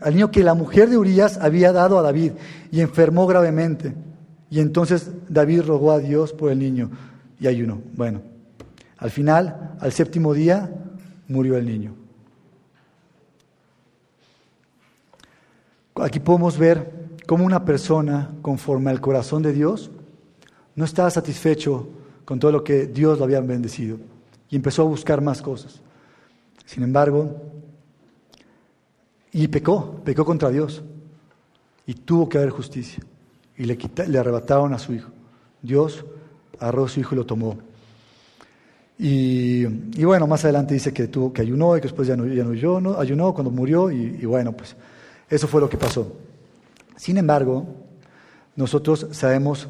al 0.00 0.14
niño 0.14 0.30
que 0.30 0.42
la 0.44 0.54
mujer 0.54 0.88
de 0.88 0.96
Urias 0.96 1.38
había 1.40 1.72
dado 1.72 1.98
a 1.98 2.02
David 2.02 2.32
y 2.70 2.80
enfermó 2.80 3.26
gravemente. 3.26 3.94
Y 4.50 4.60
entonces 4.60 5.10
David 5.28 5.62
rogó 5.62 5.92
a 5.92 5.98
Dios 5.98 6.32
por 6.32 6.52
el 6.52 6.58
niño 6.58 6.90
y 7.40 7.46
ayunó. 7.46 7.80
Bueno, 7.94 8.22
al 8.98 9.10
final, 9.10 9.76
al 9.80 9.92
séptimo 9.92 10.32
día, 10.32 10.70
murió 11.28 11.56
el 11.56 11.66
niño. 11.66 11.94
Aquí 15.96 16.20
podemos 16.20 16.58
ver 16.58 17.05
cómo 17.26 17.44
una 17.44 17.64
persona 17.64 18.30
conforme 18.40 18.90
al 18.90 19.00
corazón 19.00 19.42
de 19.42 19.52
Dios 19.52 19.90
no 20.76 20.84
estaba 20.84 21.10
satisfecho 21.10 21.88
con 22.24 22.38
todo 22.38 22.52
lo 22.52 22.64
que 22.64 22.86
Dios 22.86 23.18
lo 23.18 23.24
había 23.24 23.40
bendecido 23.40 23.98
y 24.48 24.56
empezó 24.56 24.82
a 24.82 24.86
buscar 24.86 25.20
más 25.20 25.42
cosas. 25.42 25.80
Sin 26.64 26.82
embargo, 26.82 27.36
y 29.32 29.48
pecó, 29.48 30.00
pecó 30.04 30.24
contra 30.24 30.50
Dios 30.50 30.82
y 31.86 31.94
tuvo 31.94 32.28
que 32.28 32.38
haber 32.38 32.50
justicia 32.50 33.02
y 33.56 33.64
le, 33.64 34.18
arrebataron 34.18 34.72
a 34.74 34.78
su 34.78 34.92
hijo. 34.92 35.10
Dios 35.62 36.04
agarró 36.58 36.84
a 36.84 36.88
su 36.88 37.00
hijo 37.00 37.14
y 37.14 37.18
lo 37.18 37.26
tomó. 37.26 37.58
Y, 38.98 39.64
bueno, 40.04 40.26
más 40.26 40.44
adelante 40.44 40.72
dice 40.72 40.92
que 40.92 41.08
tuvo 41.08 41.32
que 41.32 41.42
ayunó 41.42 41.76
y 41.76 41.80
que 41.80 41.88
después 41.88 42.08
ya 42.08 42.16
no, 42.16 42.26
ya 42.26 42.44
no 42.44 42.52
ayunó, 42.52 42.98
ayunó 42.98 43.34
cuando 43.34 43.50
murió 43.50 43.90
y, 43.90 44.18
y 44.20 44.24
bueno, 44.24 44.52
pues 44.52 44.74
eso 45.28 45.46
fue 45.46 45.60
lo 45.60 45.68
que 45.68 45.76
pasó. 45.76 46.12
Sin 46.96 47.18
embargo, 47.18 47.66
nosotros 48.56 49.06
sabemos 49.12 49.68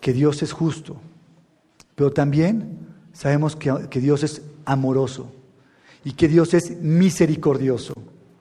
que 0.00 0.12
Dios 0.12 0.42
es 0.42 0.52
justo, 0.52 0.96
pero 1.94 2.12
también 2.12 2.78
sabemos 3.12 3.56
que, 3.56 4.00
Dios 4.00 4.22
es 4.22 4.42
amoroso 4.64 5.32
y 6.04 6.12
que 6.12 6.28
Dios 6.28 6.54
es 6.54 6.80
misericordioso. 6.80 7.94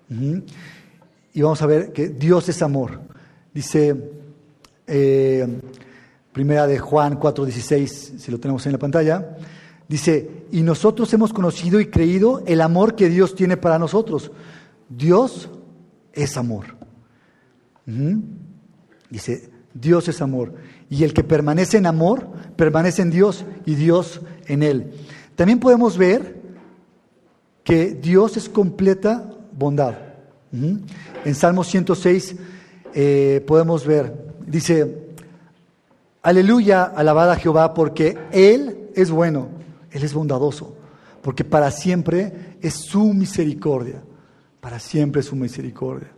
Y 0.10 1.42
vamos 1.42 1.62
a 1.62 1.66
ver 1.66 1.94
que 1.94 2.10
Dios 2.10 2.50
es 2.50 2.62
amor. 2.62 3.02
Dice 3.54 3.96
eh, 4.88 5.48
primera 6.32 6.68
de 6.68 6.80
Juan 6.80 7.20
4:16, 7.20 8.18
si 8.18 8.32
lo 8.32 8.40
tenemos 8.40 8.66
en 8.66 8.74
la 8.74 8.78
pantalla, 8.78 9.38
dice, 9.88 10.46
y 10.52 10.62
nosotros 10.62 11.14
hemos 11.14 11.32
conocido 11.34 11.80
y 11.80 11.88
creído 11.88 12.44
el 12.46 12.62
amor 12.62 12.96
que 12.96 13.10
Dios 13.10 13.36
tiene 13.36 13.58
para 13.58 13.80
nosotros. 13.80 14.32
Dios 14.90 15.50
es 16.16 16.38
amor. 16.38 16.66
Dice, 19.10 19.50
Dios 19.74 20.08
es 20.08 20.22
amor. 20.22 20.56
Y 20.90 21.04
el 21.04 21.14
que 21.14 21.24
permanece 21.24 21.78
en 21.78 21.86
amor, 21.86 22.28
permanece 22.56 23.02
en 23.02 23.12
Dios 23.12 23.46
y 23.66 23.76
Dios 23.76 24.22
en 24.48 24.64
él. 24.64 24.92
También 25.36 25.60
podemos 25.60 25.98
ver 25.98 26.42
que 27.64 27.94
Dios 27.94 28.38
es 28.38 28.50
completa 28.50 29.30
bondad. 29.58 29.96
En 30.52 31.36
Salmo 31.36 31.64
106 31.64 32.36
eh, 32.94 33.44
podemos 33.46 33.86
ver, 33.86 34.14
dice, 34.48 35.10
aleluya, 36.22 36.84
alabada 36.84 37.36
Jehová, 37.36 37.74
porque 37.74 38.18
Él 38.32 38.90
es 38.96 39.12
bueno, 39.12 39.50
Él 39.92 40.04
es 40.04 40.14
bondadoso, 40.14 40.78
porque 41.22 41.44
para 41.44 41.72
siempre 41.72 42.58
es 42.62 42.76
su 42.76 43.14
misericordia, 43.14 44.02
para 44.66 44.80
siempre 44.80 45.22
su 45.22 45.36
misericordia. 45.36 46.10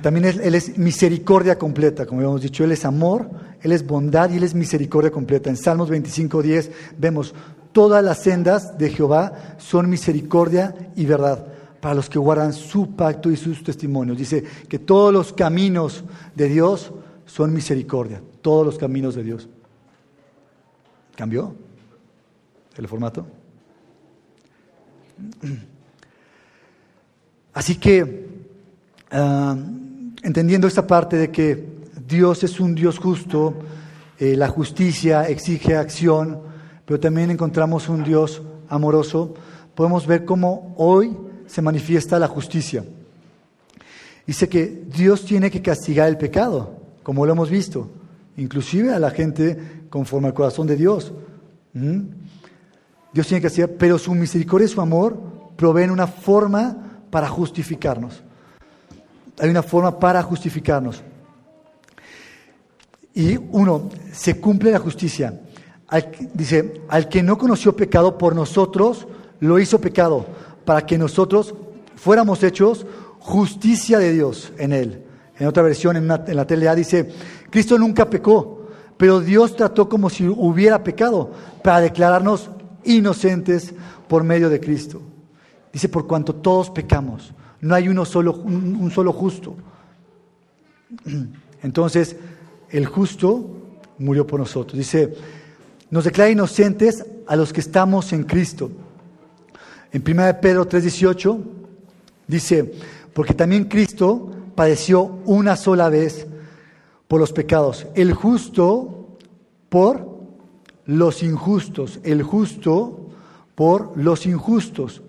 También 0.00 0.26
él, 0.26 0.54
es 0.54 0.78
misericordia 0.78 1.58
completa, 1.58 2.06
como 2.06 2.20
habíamos 2.20 2.42
dicho, 2.42 2.62
Él 2.62 2.70
es 2.70 2.84
amor, 2.84 3.28
Él 3.60 3.72
es 3.72 3.84
bondad 3.84 4.30
y 4.30 4.36
Él 4.36 4.44
es 4.44 4.54
misericordia 4.54 5.10
completa. 5.10 5.50
En 5.50 5.56
Salmos 5.56 5.90
25.10 5.90 6.70
vemos, 6.96 7.34
todas 7.72 8.04
las 8.04 8.22
sendas 8.22 8.78
de 8.78 8.90
Jehová 8.90 9.56
son 9.58 9.90
misericordia 9.90 10.92
y 10.94 11.06
verdad 11.06 11.44
para 11.80 11.96
los 11.96 12.08
que 12.08 12.20
guardan 12.20 12.52
su 12.52 12.94
pacto 12.94 13.28
y 13.28 13.36
sus 13.36 13.64
testimonios. 13.64 14.18
Dice 14.18 14.44
que 14.68 14.78
todos 14.78 15.12
los 15.12 15.32
caminos 15.32 16.04
de 16.36 16.48
Dios 16.50 16.92
son 17.26 17.52
misericordia, 17.52 18.22
todos 18.42 18.64
los 18.64 18.78
caminos 18.78 19.16
de 19.16 19.24
Dios. 19.24 19.48
¿Cambió 21.16 21.52
el 22.76 22.86
formato? 22.86 23.41
Así 27.54 27.76
que 27.76 28.32
Ah, 29.14 29.54
entendiendo 30.22 30.66
esta 30.66 30.86
parte 30.86 31.18
de 31.18 31.30
que 31.30 31.68
Dios 32.08 32.42
es 32.44 32.58
un 32.60 32.74
Dios 32.74 32.98
justo, 32.98 33.54
eh, 34.18 34.36
la 34.36 34.48
justicia 34.48 35.28
exige 35.28 35.76
acción, 35.76 36.40
pero 36.86 36.98
también 36.98 37.30
encontramos 37.30 37.90
un 37.90 38.04
Dios 38.04 38.40
amoroso, 38.70 39.34
podemos 39.74 40.06
ver 40.06 40.24
cómo 40.24 40.74
hoy 40.78 41.14
se 41.46 41.60
manifiesta 41.60 42.18
la 42.18 42.26
justicia. 42.26 42.84
Dice 44.26 44.48
que 44.48 44.84
Dios 44.86 45.26
tiene 45.26 45.50
que 45.50 45.60
castigar 45.60 46.08
el 46.08 46.16
pecado, 46.16 46.74
como 47.02 47.26
lo 47.26 47.32
hemos 47.32 47.50
visto, 47.50 47.90
inclusive 48.38 48.94
a 48.94 48.98
la 48.98 49.10
gente 49.10 49.58
conforme 49.90 50.28
al 50.28 50.34
corazón 50.34 50.66
de 50.66 50.76
Dios. 50.76 51.12
¿Mm? 51.74 52.00
Dios 53.12 53.26
tiene 53.26 53.40
que 53.40 53.46
castigar, 53.46 53.70
pero 53.78 53.98
su 53.98 54.14
misericordia 54.14 54.66
y 54.66 54.68
su 54.68 54.80
amor 54.80 55.18
proveen 55.56 55.90
una 55.90 56.06
forma 56.06 56.76
para 57.10 57.28
justificarnos. 57.28 58.22
Hay 59.38 59.50
una 59.50 59.62
forma 59.62 59.98
para 59.98 60.22
justificarnos. 60.22 61.02
Y 63.14 63.36
uno, 63.36 63.90
se 64.12 64.40
cumple 64.40 64.70
la 64.70 64.78
justicia. 64.78 65.40
dice, 66.32 66.82
al 66.88 67.08
que 67.08 67.22
no 67.22 67.36
conoció 67.36 67.76
pecado 67.76 68.16
por 68.16 68.34
nosotros, 68.34 69.06
lo 69.40 69.58
hizo 69.58 69.80
pecado, 69.80 70.24
para 70.64 70.86
que 70.86 70.96
nosotros 70.96 71.54
fuéramos 71.96 72.42
hechos 72.42 72.86
justicia 73.18 73.98
de 73.98 74.12
Dios 74.12 74.52
en 74.56 74.72
él. 74.72 75.04
En 75.38 75.46
otra 75.46 75.62
versión, 75.62 75.96
en, 75.96 76.10
en 76.10 76.36
la 76.36 76.46
TLA, 76.46 76.74
dice, 76.74 77.10
Cristo 77.50 77.78
nunca 77.78 78.08
pecó, 78.08 78.68
pero 78.96 79.20
Dios 79.20 79.54
trató 79.54 79.88
como 79.88 80.08
si 80.08 80.26
hubiera 80.26 80.82
pecado, 80.82 81.30
para 81.62 81.80
declararnos 81.80 82.50
inocentes 82.84 83.74
por 84.08 84.24
medio 84.24 84.48
de 84.48 84.60
Cristo. 84.60 85.00
Dice, 85.72 85.88
por 85.88 86.06
cuanto 86.06 86.34
todos 86.34 86.70
pecamos, 86.70 87.32
no 87.60 87.74
hay 87.74 87.88
uno 87.88 88.04
solo, 88.04 88.34
un, 88.34 88.90
solo 88.90 89.12
justo. 89.12 89.56
Entonces, 91.62 92.16
el 92.70 92.86
justo 92.86 93.50
murió 93.98 94.26
por 94.26 94.40
nosotros. 94.40 94.76
Dice, 94.76 95.14
nos 95.90 96.04
declara 96.04 96.30
inocentes 96.30 97.04
a 97.26 97.36
los 97.36 97.52
que 97.52 97.60
estamos 97.60 98.12
en 98.12 98.24
Cristo. 98.24 98.70
En 99.92 100.02
1 100.02 100.40
Pedro 100.40 100.68
3:18 100.68 101.38
dice, 102.26 102.72
porque 103.12 103.34
también 103.34 103.64
Cristo 103.64 104.30
padeció 104.54 105.18
una 105.24 105.56
sola 105.56 105.88
vez 105.88 106.26
por 107.08 107.20
los 107.20 107.32
pecados, 107.32 107.86
el 107.94 108.14
justo 108.14 109.18
por 109.68 110.11
los 110.86 111.22
injustos, 111.22 112.00
el 112.02 112.22
justo 112.22 113.10
por 113.54 113.96
los 113.96 114.26
injustos 114.26 115.02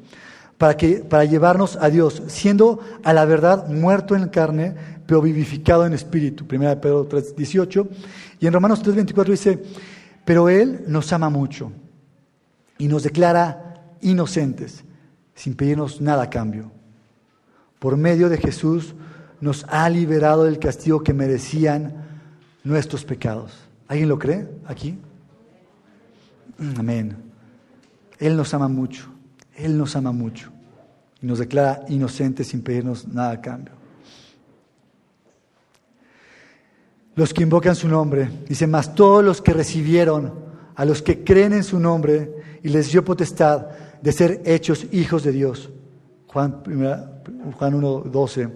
para, 0.57 0.77
que, 0.77 0.97
para 0.97 1.25
llevarnos 1.25 1.77
a 1.81 1.89
Dios, 1.89 2.23
siendo 2.27 2.79
a 3.03 3.13
la 3.13 3.25
verdad 3.25 3.67
muerto 3.67 4.15
en 4.15 4.29
carne, 4.29 4.75
pero 5.05 5.21
vivificado 5.21 5.85
en 5.85 5.93
espíritu. 5.93 6.45
Primera 6.45 6.75
de 6.75 6.81
Pedro 6.81 7.05
3, 7.05 7.35
18. 7.35 7.87
Y 8.39 8.47
en 8.47 8.53
Romanos 8.53 8.81
3, 8.81 8.95
24 8.95 9.31
dice, 9.31 9.63
pero 10.25 10.49
Él 10.49 10.83
nos 10.87 11.11
ama 11.11 11.29
mucho 11.29 11.71
y 12.77 12.87
nos 12.87 13.03
declara 13.03 13.83
inocentes, 14.01 14.83
sin 15.35 15.55
pedirnos 15.55 16.01
nada 16.01 16.23
a 16.23 16.29
cambio. 16.29 16.71
Por 17.79 17.97
medio 17.97 18.29
de 18.29 18.37
Jesús 18.37 18.95
nos 19.41 19.65
ha 19.67 19.89
liberado 19.89 20.45
del 20.45 20.59
castigo 20.59 21.03
que 21.03 21.13
merecían 21.13 22.05
nuestros 22.63 23.03
pecados. 23.03 23.53
¿Alguien 23.87 24.07
lo 24.07 24.17
cree 24.17 24.47
aquí? 24.65 24.97
Amén. 26.77 27.15
Él 28.19 28.35
nos 28.37 28.53
ama 28.53 28.67
mucho. 28.67 29.07
Él 29.55 29.77
nos 29.77 29.95
ama 29.95 30.11
mucho 30.11 30.51
y 31.21 31.25
nos 31.25 31.39
declara 31.39 31.85
inocentes 31.87 32.47
sin 32.47 32.61
pedirnos 32.61 33.07
nada 33.07 33.31
a 33.31 33.41
cambio. 33.41 33.73
Los 37.15 37.33
que 37.33 37.43
invocan 37.43 37.75
su 37.75 37.87
nombre, 37.87 38.29
dice, 38.47 38.67
más 38.67 38.95
todos 38.95 39.23
los 39.23 39.41
que 39.41 39.53
recibieron, 39.53 40.33
a 40.75 40.83
los 40.83 41.01
que 41.01 41.23
creen 41.23 41.53
en 41.53 41.63
su 41.63 41.79
nombre 41.79 42.59
y 42.63 42.69
les 42.69 42.91
dio 42.91 43.05
potestad 43.05 43.67
de 44.01 44.11
ser 44.11 44.41
hechos 44.45 44.87
hijos 44.91 45.23
de 45.23 45.31
Dios. 45.31 45.69
Juan, 46.27 46.63
Juan 47.57 47.73
1, 47.75 47.99
12. 48.11 48.49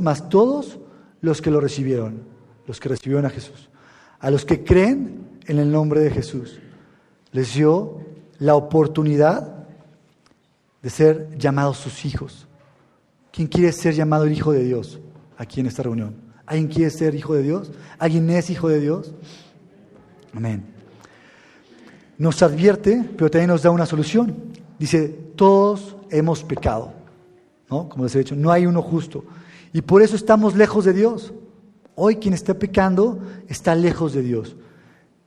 más 0.00 0.28
todos 0.28 0.80
los 1.20 1.40
que 1.40 1.50
lo 1.50 1.60
recibieron, 1.60 2.24
los 2.66 2.80
que 2.80 2.88
recibieron 2.88 3.24
a 3.24 3.30
Jesús, 3.30 3.70
a 4.18 4.30
los 4.30 4.44
que 4.44 4.64
creen 4.64 5.40
en 5.46 5.58
el 5.60 5.70
nombre 5.70 6.00
de 6.00 6.10
Jesús, 6.10 6.58
les 7.34 7.52
dio 7.52 8.00
la 8.38 8.54
oportunidad 8.54 9.66
de 10.80 10.88
ser 10.88 11.36
llamados 11.36 11.78
sus 11.78 12.04
hijos. 12.04 12.46
¿Quién 13.32 13.48
quiere 13.48 13.72
ser 13.72 13.92
llamado 13.92 14.24
el 14.24 14.32
hijo 14.32 14.52
de 14.52 14.62
Dios 14.62 15.00
aquí 15.36 15.58
en 15.58 15.66
esta 15.66 15.82
reunión? 15.82 16.14
¿Alguien 16.46 16.68
quiere 16.68 16.90
ser 16.90 17.12
hijo 17.16 17.34
de 17.34 17.42
Dios? 17.42 17.72
¿Alguien 17.98 18.30
es 18.30 18.50
hijo 18.50 18.68
de 18.68 18.80
Dios? 18.80 19.12
Amén. 20.32 20.64
nos 22.18 22.40
advierte, 22.40 23.04
pero 23.16 23.28
también 23.28 23.50
nos 23.50 23.62
da 23.62 23.70
una 23.72 23.86
solución. 23.86 24.36
Dice, 24.78 25.08
todos 25.34 25.96
hemos 26.10 26.44
pecado, 26.44 26.92
¿no? 27.68 27.88
Como 27.88 28.04
les 28.04 28.14
he 28.14 28.20
dicho, 28.20 28.36
no 28.36 28.52
hay 28.52 28.64
uno 28.66 28.80
justo. 28.80 29.24
Y 29.72 29.82
por 29.82 30.02
eso 30.02 30.14
estamos 30.14 30.54
lejos 30.54 30.84
de 30.84 30.92
Dios. 30.92 31.34
Hoy 31.96 32.16
quien 32.16 32.32
está 32.32 32.54
pecando 32.54 33.18
está 33.48 33.74
lejos 33.74 34.12
de 34.12 34.22
Dios. 34.22 34.54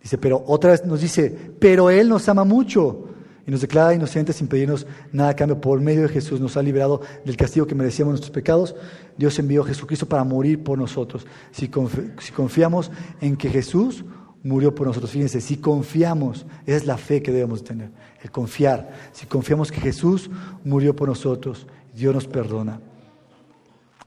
Dice, 0.08 0.18
pero 0.18 0.42
otra 0.48 0.72
vez 0.72 0.86
nos 0.86 1.02
dice, 1.02 1.36
pero 1.60 1.90
Él 1.90 2.08
nos 2.08 2.30
ama 2.30 2.46
mucho 2.46 3.10
y 3.46 3.52
nos 3.52 3.60
declara 3.60 3.94
inocentes 3.94 4.38
sin 4.38 4.48
pedirnos 4.48 4.88
nada 5.12 5.32
a 5.32 5.36
cambio. 5.36 5.60
Por 5.60 5.82
medio 5.82 6.04
de 6.04 6.08
Jesús 6.08 6.40
nos 6.40 6.56
ha 6.56 6.64
liberado 6.64 7.02
del 7.26 7.36
castigo 7.36 7.68
que 7.68 7.76
merecíamos 7.76 8.14
nuestros 8.14 8.32
pecados. 8.32 8.74
Dios 9.18 9.38
envió 9.38 9.64
a 9.64 9.68
Jesucristo 9.68 10.06
para 10.06 10.24
morir 10.24 10.64
por 10.64 10.78
nosotros. 10.78 11.28
Si, 11.52 11.68
confiamos 11.68 12.90
en 13.20 13.36
que 13.36 13.50
Jesús 13.50 14.06
murió 14.44 14.74
por 14.74 14.88
nosotros, 14.88 15.12
fíjense, 15.12 15.42
si 15.42 15.58
confiamos, 15.58 16.46
esa 16.66 16.78
es 16.78 16.86
la 16.86 16.96
fe 16.96 17.22
que 17.22 17.34
debemos 17.34 17.66
tener, 17.66 17.92
el 18.24 18.32
confiar. 18.32 18.90
Si 19.12 19.26
confiamos 19.26 19.74
que 19.74 19.82
Jesús 19.82 20.30
murió 20.64 20.96
por 20.96 21.10
nosotros, 21.10 21.68
Dios 21.94 22.16
nos 22.16 22.28
perdona. 22.28 22.80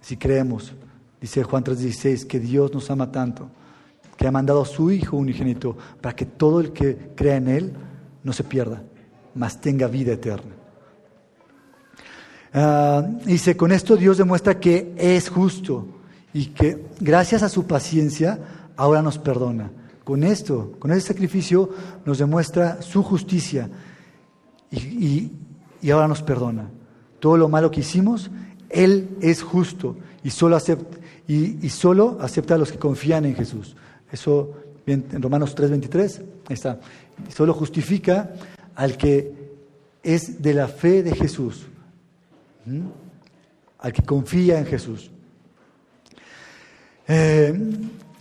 Si 0.00 0.16
creemos, 0.16 0.72
dice 1.20 1.42
Juan 1.42 1.62
3:16, 1.62 2.24
que 2.24 2.40
Dios 2.40 2.72
nos 2.72 2.90
ama 2.90 3.12
tanto, 3.12 3.50
que 4.20 4.28
ha 4.28 4.30
mandado 4.30 4.60
a 4.60 4.66
su 4.66 4.90
Hijo 4.90 5.16
unigénito 5.16 5.78
para 6.02 6.14
que 6.14 6.26
todo 6.26 6.60
el 6.60 6.72
que 6.72 7.12
crea 7.16 7.36
en 7.36 7.48
Él 7.48 7.72
no 8.22 8.34
se 8.34 8.44
pierda, 8.44 8.82
mas 9.34 9.62
tenga 9.62 9.86
vida 9.86 10.12
eterna. 10.12 10.52
Ah, 12.52 13.02
dice, 13.24 13.56
con 13.56 13.72
esto 13.72 13.96
Dios 13.96 14.18
demuestra 14.18 14.60
que 14.60 14.92
es 14.98 15.30
justo 15.30 15.86
y 16.34 16.48
que 16.48 16.84
gracias 17.00 17.42
a 17.42 17.48
su 17.48 17.66
paciencia 17.66 18.38
ahora 18.76 19.00
nos 19.00 19.16
perdona. 19.16 19.70
Con 20.04 20.22
esto, 20.22 20.72
con 20.78 20.92
ese 20.92 21.08
sacrificio, 21.08 21.70
nos 22.04 22.18
demuestra 22.18 22.82
su 22.82 23.02
justicia 23.02 23.70
y, 24.70 25.32
ahora 25.90 26.08
nos 26.08 26.22
perdona. 26.22 26.68
Todo 27.20 27.38
lo 27.38 27.48
malo 27.48 27.70
que 27.70 27.80
hicimos, 27.80 28.30
Él 28.68 29.16
es 29.22 29.42
justo 29.42 29.96
y 30.22 30.28
solo 30.28 30.56
acepta, 30.56 30.98
y, 31.26 31.70
solo 31.70 32.18
acepta 32.20 32.56
a 32.56 32.58
los 32.58 32.70
que 32.70 32.78
confían 32.78 33.24
en 33.24 33.34
Jesús. 33.34 33.76
Eso 34.12 34.54
en 34.86 35.22
Romanos 35.22 35.54
3:23 35.54 36.22
está. 36.48 36.80
Solo 37.34 37.54
justifica 37.54 38.32
al 38.74 38.96
que 38.96 39.32
es 40.02 40.42
de 40.42 40.54
la 40.54 40.68
fe 40.68 41.02
de 41.02 41.14
Jesús, 41.14 41.66
al 43.78 43.92
que 43.92 44.02
confía 44.02 44.58
en 44.58 44.66
Jesús. 44.66 45.10
Eh, 47.06 47.52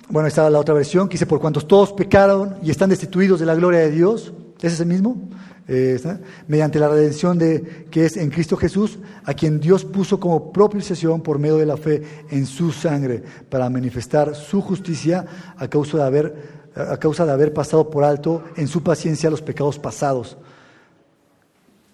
bueno, 0.10 0.28
está 0.28 0.50
la 0.50 0.60
otra 0.60 0.74
versión 0.74 1.08
que 1.08 1.14
dice, 1.14 1.28
por 1.28 1.40
cuantos 1.40 1.68
todos 1.68 1.94
pecaron 1.94 2.58
y 2.64 2.72
están 2.72 2.90
destituidos 2.90 3.40
de 3.40 3.46
la 3.46 3.56
gloria 3.56 3.82
de 3.82 3.92
Dios, 3.92 4.34
¿es 4.62 4.74
ese 4.74 4.86
mismo? 4.86 5.30
Eh, 5.72 6.02
mediante 6.48 6.80
la 6.80 6.90
redención 6.90 7.38
de, 7.38 7.86
que 7.92 8.04
es 8.04 8.18
en 8.18 8.32
Cristo 8.32 8.58
Jesús, 8.58 8.98
a 9.24 9.36
quien 9.36 9.60
Dios 9.60 9.86
puso 9.86 10.20
como 10.20 10.52
propiciación 10.52 11.22
por 11.22 11.38
medio 11.38 11.58
de 11.58 11.68
la 11.68 11.78
fe 11.78 12.02
en 12.32 12.48
su 12.48 12.72
sangre, 12.72 13.22
para 13.50 13.70
manifestar 13.70 14.34
su 14.34 14.62
justicia 14.62 15.28
a 15.56 15.68
causa 15.68 15.98
de 15.98 16.04
haber, 16.04 16.70
a 16.76 16.98
causa 16.98 17.24
de 17.24 17.34
haber 17.34 17.54
pasado 17.54 17.88
por 17.88 18.04
alto 18.04 18.44
en 18.56 18.68
su 18.68 18.82
paciencia 18.82 19.30
los 19.30 19.44
pecados 19.44 19.78
pasados. 19.78 20.38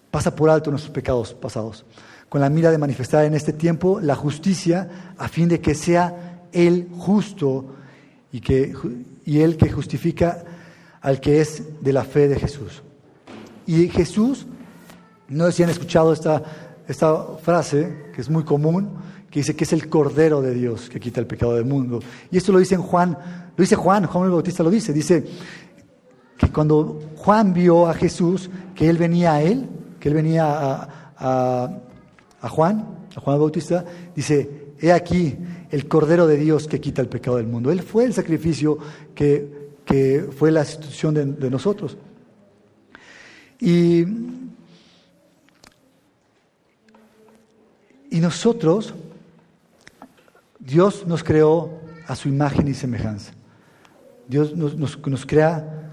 Pasa 0.09 0.33
por 0.33 0.49
alto 0.49 0.71
nuestros 0.71 0.93
pecados 0.93 1.33
pasados, 1.33 1.83
con 2.29 2.39
la 2.39 2.49
mira 2.49 2.71
de 2.71 2.77
manifestar 2.77 3.25
en 3.25 3.33
este 3.33 3.51
tiempo 3.51 3.99
la 3.99 4.15
justicia 4.15 5.13
a 5.17 5.27
fin 5.27 5.49
de 5.49 5.59
que 5.59 5.75
sea 5.75 6.47
Él 6.53 6.87
justo 6.97 7.75
y, 8.31 8.39
que, 8.39 8.73
y 9.25 9.41
Él 9.41 9.57
que 9.57 9.69
justifica 9.69 10.45
al 11.01 11.19
que 11.19 11.41
es 11.41 11.61
de 11.81 11.91
la 11.91 12.05
fe 12.05 12.29
de 12.29 12.39
Jesús. 12.39 12.84
Y 13.65 13.87
Jesús, 13.89 14.45
no 15.27 15.45
sé 15.45 15.51
si 15.51 15.63
han 15.63 15.69
escuchado 15.69 16.13
esta, 16.13 16.43
esta 16.87 17.23
frase, 17.41 18.11
que 18.13 18.21
es 18.21 18.29
muy 18.29 18.43
común, 18.43 18.91
que 19.29 19.39
dice 19.39 19.55
que 19.55 19.63
es 19.63 19.73
el 19.73 19.89
Cordero 19.89 20.41
de 20.41 20.53
Dios 20.53 20.89
que 20.89 20.99
quita 20.99 21.19
el 21.19 21.27
pecado 21.27 21.55
del 21.55 21.65
mundo. 21.65 21.99
Y 22.31 22.37
esto 22.37 22.51
lo 22.51 22.59
dice 22.59 22.75
en 22.75 22.81
Juan, 22.81 23.17
lo 23.55 23.61
dice 23.61 23.75
Juan, 23.75 24.05
Juan 24.05 24.25
el 24.25 24.31
Bautista 24.31 24.63
lo 24.63 24.69
dice, 24.69 24.93
dice 24.93 25.25
que 26.37 26.49
cuando 26.49 27.01
Juan 27.15 27.53
vio 27.53 27.87
a 27.87 27.93
Jesús, 27.93 28.49
que 28.73 28.89
Él 28.89 28.97
venía 28.97 29.33
a 29.33 29.41
Él, 29.41 29.69
que 30.05 30.09
él 30.09 30.13
venía 30.13 30.87
a, 31.17 31.79
Juan, 32.47 32.85
a 33.15 33.19
Juan 33.19 33.33
el 33.33 33.39
Bautista, 33.39 33.83
dice, 34.15 34.73
he 34.79 34.91
aquí 34.91 35.35
el 35.71 35.87
Cordero 35.87 36.27
de 36.27 36.37
Dios 36.37 36.67
que 36.67 36.79
quita 36.79 37.01
el 37.01 37.07
pecado 37.09 37.37
del 37.37 37.47
mundo. 37.47 37.71
Él 37.71 37.81
fue 37.81 38.03
el 38.03 38.13
sacrificio 38.13 38.77
que, 39.15 39.65
fue 40.37 40.51
la 40.51 40.59
institución 40.59 41.39
de, 41.39 41.49
nosotros. 41.49 41.97
Y, 43.59 44.01
y 48.09 48.19
nosotros, 48.19 48.93
Dios 50.59 51.05
nos 51.07 51.23
creó 51.23 51.79
a 52.07 52.15
su 52.15 52.27
imagen 52.29 52.67
y 52.67 52.73
semejanza. 52.73 53.33
Dios 54.27 54.55
nos, 54.55 54.77
nos 54.77 55.25
crea 55.25 55.85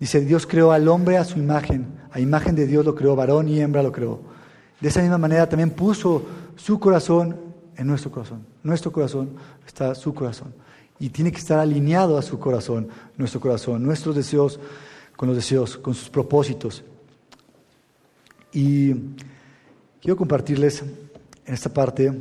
Dice, 0.00 0.22
Dios 0.22 0.46
creó 0.46 0.72
al 0.72 0.88
hombre 0.88 1.18
a 1.18 1.24
su 1.24 1.38
imagen, 1.38 1.86
a 2.10 2.20
imagen 2.20 2.56
de 2.56 2.66
Dios 2.66 2.86
lo 2.86 2.94
creó, 2.94 3.14
varón 3.14 3.48
y 3.48 3.60
hembra 3.60 3.82
lo 3.82 3.92
creó. 3.92 4.22
De 4.80 4.88
esa 4.88 5.02
misma 5.02 5.18
manera 5.18 5.46
también 5.46 5.70
puso 5.70 6.24
su 6.56 6.80
corazón 6.80 7.36
en 7.76 7.86
nuestro 7.86 8.10
corazón. 8.10 8.46
Nuestro 8.62 8.90
corazón 8.90 9.36
está 9.66 9.94
su 9.94 10.14
corazón. 10.14 10.54
Y 10.98 11.10
tiene 11.10 11.30
que 11.30 11.38
estar 11.38 11.58
alineado 11.58 12.16
a 12.16 12.22
su 12.22 12.38
corazón, 12.38 12.88
nuestro 13.18 13.40
corazón, 13.40 13.82
nuestros 13.82 14.16
deseos 14.16 14.58
con 15.16 15.28
los 15.28 15.36
deseos, 15.36 15.76
con 15.76 15.92
sus 15.92 16.08
propósitos. 16.08 16.82
Y 18.52 18.94
quiero 20.00 20.16
compartirles 20.16 20.82
en 20.82 21.54
esta 21.54 21.72
parte 21.72 22.12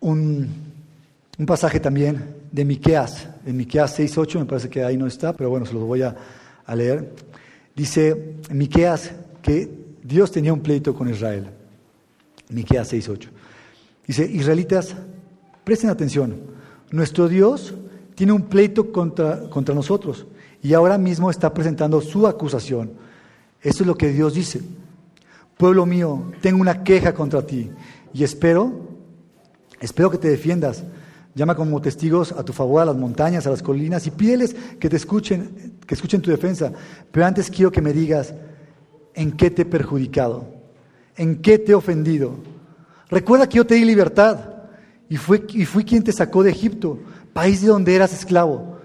un, 0.00 0.48
pasaje 1.46 1.80
también 1.80 2.36
de 2.50 2.64
Miqueas, 2.64 3.28
en 3.44 3.56
Miqueas 3.56 3.98
6.8, 3.98 4.38
me 4.38 4.44
parece 4.46 4.68
que 4.68 4.82
ahí 4.82 4.96
no 4.96 5.06
está, 5.06 5.32
pero 5.34 5.50
bueno, 5.50 5.66
se 5.66 5.74
los 5.74 5.82
voy 5.82 6.02
a, 6.02 6.16
leer. 6.74 7.12
Dice 7.74 8.34
Miqueas 8.50 9.12
que 9.42 9.68
Dios 10.02 10.32
tenía 10.32 10.52
un 10.52 10.60
pleito 10.60 10.94
con 10.94 11.08
Israel. 11.08 11.48
Miqueas 12.48 12.92
6.8. 12.92 13.28
Dice, 14.06 14.24
israelitas, 14.24 14.94
presten 15.64 15.90
atención, 15.90 16.36
nuestro 16.90 17.28
Dios 17.28 17.74
tiene 18.14 18.32
un 18.32 18.42
pleito 18.42 18.92
contra, 18.92 19.48
contra 19.50 19.74
nosotros 19.74 20.26
y 20.62 20.72
ahora 20.74 20.96
mismo 20.96 21.30
está 21.30 21.52
presentando 21.52 22.00
su 22.00 22.26
acusación. 22.26 23.05
Eso 23.62 23.82
es 23.82 23.86
lo 23.86 23.96
que 23.96 24.12
Dios 24.12 24.34
dice. 24.34 24.60
Pueblo 25.56 25.86
mío, 25.86 26.32
tengo 26.40 26.60
una 26.60 26.84
queja 26.84 27.14
contra 27.14 27.46
ti 27.46 27.70
y 28.12 28.24
espero, 28.24 28.72
espero 29.80 30.10
que 30.10 30.18
te 30.18 30.28
defiendas 30.28 30.84
Llama 31.36 31.54
como 31.54 31.82
testigos 31.82 32.32
a 32.32 32.42
tu 32.42 32.54
favor 32.54 32.80
a 32.80 32.86
las 32.86 32.96
montañas, 32.96 33.46
a 33.46 33.50
las 33.50 33.62
colinas 33.62 34.06
y 34.06 34.10
pídeles 34.10 34.56
que 34.80 34.88
te 34.88 34.96
escuchen, 34.96 35.74
que 35.86 35.94
escuchen 35.94 36.22
tu 36.22 36.30
defensa. 36.30 36.72
Pero 37.12 37.26
antes 37.26 37.50
quiero 37.50 37.70
que 37.70 37.82
me 37.82 37.92
digas 37.92 38.32
en 39.12 39.32
qué 39.32 39.50
te 39.50 39.62
he 39.62 39.64
perjudicado, 39.66 40.46
en 41.14 41.42
qué 41.42 41.58
te 41.58 41.72
he 41.72 41.74
ofendido. 41.74 42.36
Recuerda 43.10 43.46
que 43.46 43.58
yo 43.58 43.66
te 43.66 43.74
di 43.74 43.84
libertad 43.84 44.38
y, 45.10 45.16
y 45.16 45.66
fui 45.66 45.84
quien 45.84 46.02
te 46.02 46.10
sacó 46.10 46.42
de 46.42 46.52
Egipto, 46.52 47.00
país 47.34 47.60
de 47.60 47.68
donde 47.68 47.94
eras 47.94 48.14
esclavo. 48.14 48.78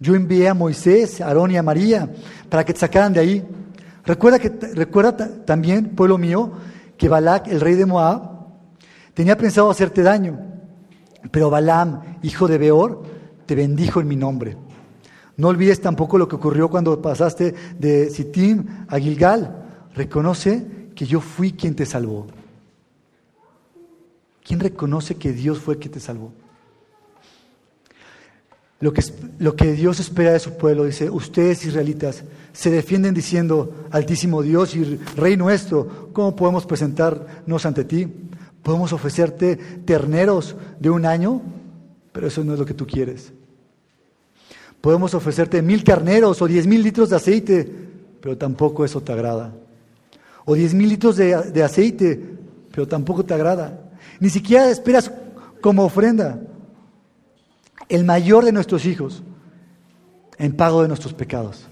Yo 0.00 0.14
envié 0.14 0.48
a 0.48 0.54
Moisés, 0.54 1.20
a 1.20 1.26
Aarón 1.26 1.50
y 1.50 1.58
a 1.58 1.62
María 1.62 2.10
para 2.48 2.64
que 2.64 2.72
te 2.72 2.80
sacaran 2.80 3.12
de 3.12 3.20
ahí. 3.20 3.46
Recuerda, 4.08 4.40
que, 4.40 4.48
recuerda 4.48 5.16
también, 5.44 5.94
pueblo 5.94 6.18
mío, 6.18 6.50
que 6.96 7.08
Balak, 7.08 7.46
el 7.46 7.60
rey 7.60 7.76
de 7.76 7.86
Moab, 7.86 8.48
tenía 9.14 9.38
pensado 9.38 9.70
hacerte 9.70 10.02
daño 10.02 10.48
pero 11.30 11.50
Balaam, 11.50 12.18
hijo 12.22 12.48
de 12.48 12.58
Beor, 12.58 13.02
te 13.46 13.54
bendijo 13.54 14.00
en 14.00 14.08
mi 14.08 14.16
nombre. 14.16 14.56
No 15.36 15.48
olvides 15.48 15.80
tampoco 15.80 16.18
lo 16.18 16.28
que 16.28 16.36
ocurrió 16.36 16.68
cuando 16.68 17.00
pasaste 17.00 17.54
de 17.78 18.10
Sittim 18.10 18.66
a 18.88 18.98
Gilgal. 18.98 19.66
Reconoce 19.94 20.90
que 20.94 21.06
yo 21.06 21.20
fui 21.20 21.52
quien 21.52 21.74
te 21.74 21.86
salvó. 21.86 22.26
¿Quién 24.44 24.60
reconoce 24.60 25.16
que 25.16 25.32
Dios 25.32 25.58
fue 25.58 25.78
quien 25.78 25.92
te 25.92 26.00
salvó? 26.00 26.32
Lo 28.80 28.92
que, 28.92 29.02
lo 29.38 29.56
que 29.56 29.72
Dios 29.72 30.00
espera 30.00 30.32
de 30.32 30.38
su 30.38 30.56
pueblo, 30.56 30.84
dice, 30.84 31.10
ustedes 31.10 31.64
israelitas 31.64 32.24
se 32.58 32.70
defienden 32.72 33.14
diciendo, 33.14 33.86
Altísimo 33.92 34.42
Dios 34.42 34.74
y 34.74 34.82
Rey 35.14 35.36
nuestro, 35.36 36.10
¿cómo 36.12 36.34
podemos 36.34 36.66
presentarnos 36.66 37.64
ante 37.64 37.84
ti? 37.84 38.08
Podemos 38.64 38.92
ofrecerte 38.92 39.54
terneros 39.84 40.56
de 40.80 40.90
un 40.90 41.06
año, 41.06 41.40
pero 42.10 42.26
eso 42.26 42.42
no 42.42 42.54
es 42.54 42.58
lo 42.58 42.66
que 42.66 42.74
tú 42.74 42.84
quieres. 42.84 43.32
Podemos 44.80 45.14
ofrecerte 45.14 45.62
mil 45.62 45.84
carneros 45.84 46.42
o 46.42 46.48
diez 46.48 46.66
mil 46.66 46.82
litros 46.82 47.10
de 47.10 47.14
aceite, 47.14 47.72
pero 48.20 48.36
tampoco 48.36 48.84
eso 48.84 49.00
te 49.00 49.12
agrada. 49.12 49.54
O 50.44 50.56
diez 50.56 50.74
mil 50.74 50.88
litros 50.88 51.14
de, 51.14 51.40
de 51.52 51.62
aceite, 51.62 52.20
pero 52.72 52.88
tampoco 52.88 53.24
te 53.24 53.34
agrada. 53.34 53.88
Ni 54.18 54.30
siquiera 54.30 54.68
esperas 54.68 55.12
como 55.60 55.84
ofrenda 55.84 56.40
el 57.88 58.02
mayor 58.02 58.44
de 58.44 58.50
nuestros 58.50 58.84
hijos 58.84 59.22
en 60.38 60.56
pago 60.56 60.82
de 60.82 60.88
nuestros 60.88 61.14
pecados. 61.14 61.68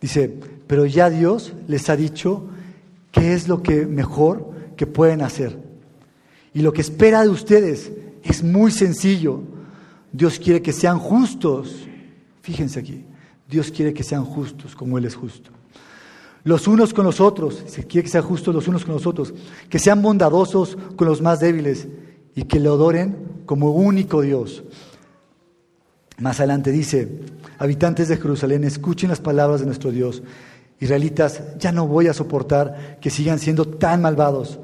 Dice, 0.00 0.32
pero 0.66 0.86
ya 0.86 1.10
Dios 1.10 1.52
les 1.68 1.88
ha 1.88 1.96
dicho 1.96 2.44
qué 3.12 3.32
es 3.32 3.48
lo 3.48 3.62
que 3.62 3.86
mejor 3.86 4.50
que 4.76 4.86
pueden 4.86 5.22
hacer. 5.22 5.58
Y 6.52 6.62
lo 6.62 6.72
que 6.72 6.80
espera 6.80 7.22
de 7.22 7.28
ustedes 7.28 7.92
es 8.22 8.42
muy 8.42 8.70
sencillo. 8.70 9.40
Dios 10.12 10.38
quiere 10.38 10.62
que 10.62 10.72
sean 10.72 10.98
justos. 10.98 11.86
Fíjense 12.42 12.80
aquí, 12.80 13.04
Dios 13.48 13.70
quiere 13.70 13.92
que 13.92 14.02
sean 14.02 14.24
justos 14.24 14.74
como 14.74 14.98
Él 14.98 15.04
es 15.04 15.14
justo. 15.14 15.50
Los 16.44 16.68
unos 16.68 16.94
con 16.94 17.04
los 17.04 17.20
otros, 17.20 17.64
se 17.66 17.84
quiere 17.84 18.04
que 18.04 18.10
sean 18.10 18.22
justos 18.22 18.54
los 18.54 18.68
unos 18.68 18.84
con 18.84 18.94
los 18.94 19.06
otros, 19.06 19.34
que 19.68 19.80
sean 19.80 20.00
bondadosos 20.00 20.78
con 20.94 21.08
los 21.08 21.20
más 21.20 21.40
débiles 21.40 21.88
y 22.36 22.44
que 22.44 22.60
le 22.60 22.68
adoren 22.68 23.16
como 23.46 23.72
único 23.72 24.22
Dios. 24.22 24.62
Más 26.18 26.40
adelante 26.40 26.72
dice, 26.72 27.20
habitantes 27.58 28.08
de 28.08 28.16
Jerusalén, 28.16 28.64
escuchen 28.64 29.10
las 29.10 29.20
palabras 29.20 29.60
de 29.60 29.66
nuestro 29.66 29.90
Dios. 29.90 30.22
Israelitas, 30.80 31.42
ya 31.58 31.72
no 31.72 31.86
voy 31.86 32.08
a 32.08 32.14
soportar 32.14 32.98
que 33.00 33.10
sigan 33.10 33.38
siendo 33.38 33.66
tan 33.66 34.02
malvados. 34.02 34.58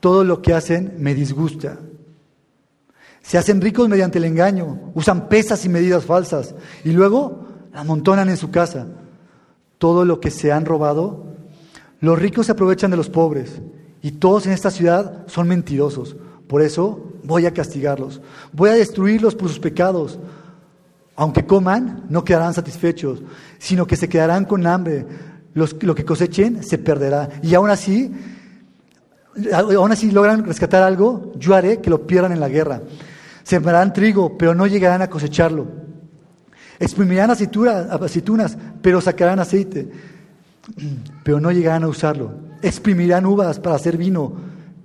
Todo 0.00 0.24
lo 0.24 0.42
que 0.42 0.54
hacen 0.54 0.94
me 0.98 1.14
disgusta. 1.14 1.78
Se 3.22 3.38
hacen 3.38 3.60
ricos 3.60 3.88
mediante 3.88 4.18
el 4.18 4.24
engaño, 4.24 4.92
usan 4.94 5.28
pesas 5.28 5.64
y 5.64 5.68
medidas 5.68 6.04
falsas 6.04 6.54
y 6.84 6.90
luego 6.90 7.46
amontonan 7.72 8.28
en 8.28 8.36
su 8.36 8.50
casa 8.50 8.86
todo 9.78 10.04
lo 10.04 10.20
que 10.20 10.30
se 10.30 10.52
han 10.52 10.64
robado. 10.64 11.26
Los 12.00 12.18
ricos 12.18 12.46
se 12.46 12.52
aprovechan 12.52 12.90
de 12.90 12.96
los 12.96 13.10
pobres 13.10 13.60
y 14.02 14.12
todos 14.12 14.46
en 14.46 14.52
esta 14.52 14.70
ciudad 14.70 15.26
son 15.26 15.48
mentirosos. 15.48 16.16
Por 16.48 16.62
eso 16.62 17.12
voy 17.22 17.46
a 17.46 17.54
castigarlos. 17.54 18.20
Voy 18.52 18.70
a 18.70 18.74
destruirlos 18.74 19.34
por 19.34 19.48
sus 19.48 19.60
pecados. 19.60 20.18
Aunque 21.20 21.44
coman, 21.44 22.06
no 22.08 22.24
quedarán 22.24 22.54
satisfechos, 22.54 23.22
sino 23.58 23.86
que 23.86 23.94
se 23.94 24.08
quedarán 24.08 24.46
con 24.46 24.66
hambre. 24.66 25.04
lo 25.52 25.94
que 25.94 26.02
cosechen 26.02 26.62
se 26.62 26.78
perderá. 26.78 27.28
Y 27.42 27.52
aún 27.54 27.68
así, 27.68 28.10
aún 29.52 29.92
así 29.92 30.10
logran 30.12 30.46
rescatar 30.46 30.82
algo, 30.82 31.34
yo 31.36 31.54
haré 31.54 31.82
que 31.82 31.90
lo 31.90 32.06
pierdan 32.06 32.32
en 32.32 32.40
la 32.40 32.48
guerra. 32.48 32.80
Sembrarán 33.42 33.92
trigo, 33.92 34.38
pero 34.38 34.54
no 34.54 34.66
llegarán 34.66 35.02
a 35.02 35.10
cosecharlo. 35.10 35.66
Exprimirán 36.78 37.30
aceitunas, 37.30 38.56
pero 38.80 39.02
sacarán 39.02 39.40
aceite, 39.40 39.90
pero 41.22 41.38
no 41.38 41.52
llegarán 41.52 41.84
a 41.84 41.88
usarlo. 41.88 42.32
Exprimirán 42.62 43.26
uvas 43.26 43.60
para 43.60 43.76
hacer 43.76 43.98
vino, 43.98 44.36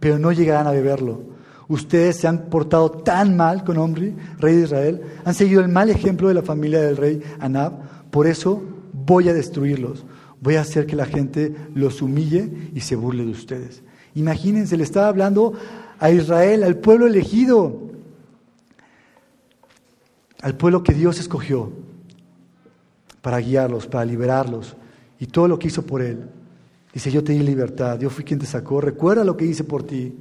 pero 0.02 0.20
no 0.20 0.34
llegarán 0.34 0.68
a 0.68 0.72
beberlo. 0.72 1.35
Ustedes 1.68 2.18
se 2.18 2.28
han 2.28 2.46
portado 2.50 2.92
tan 2.92 3.36
mal 3.36 3.64
con 3.64 3.78
Omri, 3.78 4.16
rey 4.38 4.56
de 4.56 4.64
Israel, 4.64 5.02
han 5.24 5.34
seguido 5.34 5.62
el 5.62 5.70
mal 5.70 5.90
ejemplo 5.90 6.28
de 6.28 6.36
la 6.36 6.44
familia 6.44 6.82
del 6.82 6.98
rey 6.98 7.22
Anab, 7.40 7.74
por 8.12 8.28
eso 8.28 8.64
voy 8.94 9.30
a 9.30 9.34
destruirlos. 9.34 10.06
Voy 10.42 10.56
a 10.56 10.62
hacer 10.62 10.86
que 10.86 10.96
la 10.96 11.06
gente 11.06 11.56
los 11.74 12.02
humille 12.02 12.70
y 12.74 12.82
se 12.82 12.96
burle 12.96 13.26
de 13.26 13.32
ustedes. 13.32 13.82
Imagínense, 14.14 14.78
le 14.78 14.84
estaba 14.84 15.08
hablando 15.08 15.54
a 16.00 16.12
Israel, 16.12 16.64
al 16.64 16.78
pueblo 16.78 17.08
elegido, 17.08 17.82
al 20.42 20.56
pueblo 20.56 20.84
que 20.84 20.94
Dios 20.94 21.20
escogió 21.20 21.72
para 23.22 23.40
guiarlos, 23.40 23.88
para 23.88 24.06
liberarlos 24.06 24.76
y 25.20 25.26
todo 25.26 25.48
lo 25.48 25.58
que 25.58 25.68
hizo 25.68 25.86
por 25.86 26.02
él. 26.02 26.30
Dice, 26.94 27.12
yo 27.12 27.24
te 27.24 27.34
di 27.34 27.40
libertad, 27.40 28.00
yo 28.00 28.10
fui 28.10 28.24
quien 28.24 28.40
te 28.40 28.46
sacó, 28.46 28.80
recuerda 28.80 29.24
lo 29.24 29.36
que 29.36 29.46
hice 29.46 29.64
por 29.64 29.84
ti. 29.84 30.16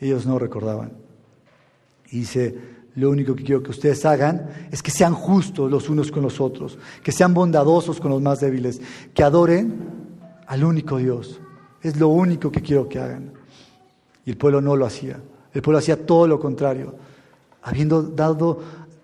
Ellos 0.00 0.26
no 0.26 0.38
recordaban. 0.38 0.92
Y 2.10 2.20
dice, 2.20 2.56
lo 2.94 3.10
único 3.10 3.34
que 3.34 3.44
quiero 3.44 3.62
que 3.62 3.70
ustedes 3.70 4.04
hagan 4.04 4.48
es 4.70 4.82
que 4.82 4.90
sean 4.90 5.14
justos 5.14 5.70
los 5.70 5.88
unos 5.88 6.10
con 6.10 6.22
los 6.22 6.40
otros, 6.40 6.78
que 7.02 7.12
sean 7.12 7.34
bondadosos 7.34 8.00
con 8.00 8.10
los 8.10 8.20
más 8.20 8.40
débiles, 8.40 8.80
que 9.14 9.22
adoren 9.22 9.74
al 10.46 10.64
único 10.64 10.96
Dios. 10.96 11.40
Es 11.82 11.96
lo 11.96 12.08
único 12.08 12.50
que 12.50 12.60
quiero 12.60 12.88
que 12.88 12.98
hagan. 12.98 13.32
Y 14.24 14.30
el 14.30 14.36
pueblo 14.36 14.60
no 14.60 14.74
lo 14.74 14.84
hacía. 14.84 15.20
El 15.52 15.62
pueblo 15.62 15.78
hacía 15.78 16.04
todo 16.06 16.26
lo 16.26 16.40
contrario. 16.40 16.94
Habiendo 17.62 18.02
dado 18.02 18.60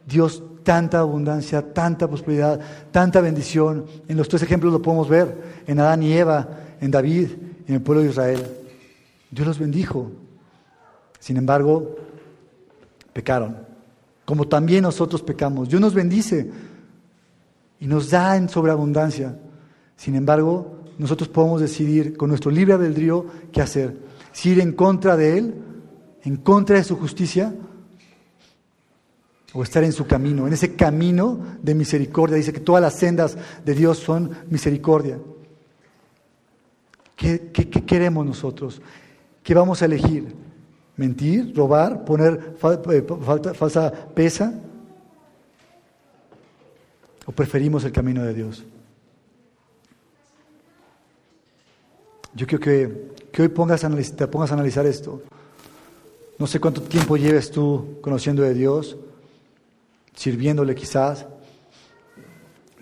Dios 0.06 0.42
tanta 0.64 0.98
abundancia, 0.98 1.72
tanta 1.72 2.08
prosperidad, 2.08 2.60
tanta 2.90 3.20
bendición. 3.20 3.86
En 4.08 4.16
los 4.16 4.28
tres 4.28 4.42
ejemplos 4.42 4.72
lo 4.72 4.82
podemos 4.82 5.08
ver, 5.08 5.62
en 5.66 5.78
Adán 5.78 6.02
y 6.02 6.12
Eva, 6.14 6.48
en 6.80 6.90
David, 6.90 7.28
en 7.68 7.74
el 7.74 7.82
pueblo 7.82 8.02
de 8.02 8.10
Israel. 8.10 8.44
Dios 9.30 9.46
los 9.46 9.58
bendijo. 9.58 10.10
Sin 11.24 11.38
embargo, 11.38 11.96
pecaron, 13.14 13.56
como 14.26 14.46
también 14.46 14.82
nosotros 14.82 15.22
pecamos. 15.22 15.70
Dios 15.70 15.80
nos 15.80 15.94
bendice 15.94 16.50
y 17.80 17.86
nos 17.86 18.10
da 18.10 18.36
en 18.36 18.50
sobreabundancia. 18.50 19.34
Sin 19.96 20.16
embargo, 20.16 20.80
nosotros 20.98 21.30
podemos 21.30 21.62
decidir 21.62 22.14
con 22.18 22.28
nuestro 22.28 22.50
libre 22.50 22.74
albedrío 22.74 23.24
qué 23.52 23.62
hacer. 23.62 23.96
Si 24.32 24.50
ir 24.50 24.60
en 24.60 24.72
contra 24.72 25.16
de 25.16 25.38
Él, 25.38 25.54
en 26.24 26.36
contra 26.36 26.76
de 26.76 26.84
su 26.84 26.94
justicia, 26.98 27.54
o 29.54 29.62
estar 29.62 29.82
en 29.82 29.94
su 29.94 30.06
camino, 30.06 30.46
en 30.46 30.52
ese 30.52 30.76
camino 30.76 31.38
de 31.62 31.74
misericordia. 31.74 32.36
Dice 32.36 32.52
que 32.52 32.60
todas 32.60 32.82
las 32.82 32.98
sendas 32.98 33.38
de 33.64 33.72
Dios 33.72 33.96
son 33.96 34.30
misericordia. 34.50 35.18
¿Qué, 37.16 37.50
qué 37.50 37.66
queremos 37.86 38.26
nosotros? 38.26 38.82
¿Qué 39.42 39.54
vamos 39.54 39.80
a 39.80 39.86
elegir? 39.86 40.43
Mentir, 40.96 41.52
robar, 41.54 42.04
poner 42.04 42.56
eh, 42.90 43.04
falsa 43.54 43.92
pesa? 44.14 44.54
¿O 47.26 47.32
preferimos 47.32 47.84
el 47.84 47.92
camino 47.92 48.22
de 48.22 48.34
Dios? 48.34 48.64
Yo 52.34 52.46
quiero 52.46 52.62
que, 52.62 53.42
hoy 53.42 53.48
pongas 53.48 53.86
te 54.16 54.26
pongas 54.26 54.50
a 54.50 54.54
analizar 54.54 54.86
esto. 54.86 55.22
No 56.38 56.46
sé 56.46 56.58
cuánto 56.58 56.82
tiempo 56.82 57.16
lleves 57.16 57.50
tú 57.50 57.98
conociendo 58.00 58.42
de 58.42 58.54
Dios, 58.54 58.96
sirviéndole 60.14 60.74
quizás, 60.74 61.26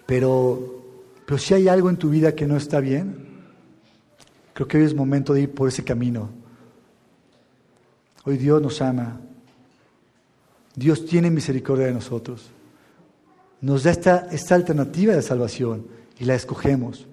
pero, 0.07 0.83
pero 1.27 1.39
si 1.39 1.55
hay 1.55 1.69
algo 1.69 1.91
en 1.91 1.97
tu 1.97 2.09
vida 2.09 2.35
que 2.35 2.47
no 2.47 2.57
está 2.57 2.81
bien, 2.81 3.29
creo 4.55 4.67
que 4.67 4.79
hoy 4.79 4.85
es 4.85 4.95
momento 4.95 5.35
de 5.35 5.43
ir 5.43 5.55
por 5.55 5.69
ese 5.69 5.85
camino 5.85 6.42
Hoy 8.25 8.37
Dios 8.37 8.63
nos 8.63 8.81
ama. 8.81 9.21
Dios 10.75 11.05
tiene 11.05 11.31
misericordia 11.31 11.87
de 11.87 11.93
nosotros. 11.93 12.51
Nos 13.61 13.85
da 13.85 13.91
esta, 13.91 14.29
esta 14.31 14.55
alternativa 14.55 15.15
de 15.15 15.23
salvación 15.23 15.87
y 16.19 16.25
la 16.25 16.35
escogemos. 16.35 17.07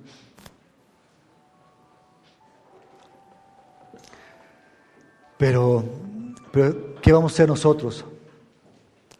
Pero, 5.37 5.85
pero, 6.51 6.95
¿qué 7.01 7.11
vamos 7.11 7.31
a 7.31 7.35
hacer 7.35 7.47
nosotros? 7.47 8.05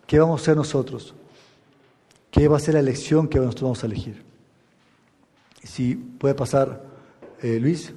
¿Qué 0.06 0.19
vamos 0.19 0.41
a 0.41 0.43
hacer 0.43 0.56
nosotros? 0.56 1.15
¿Qué 2.30 2.47
va 2.47 2.58
a 2.58 2.60
ser 2.60 2.73
la 2.75 2.82
elección 2.82 3.28
que 3.28 3.39
nosotros 3.39 3.63
vamos 3.63 3.84
a 3.84 3.88
elegir? 3.88 4.23
Si 5.63 5.95
puede 5.95 6.36
pasar, 6.36 6.84
eh, 7.41 7.60
Luis, 7.60 7.93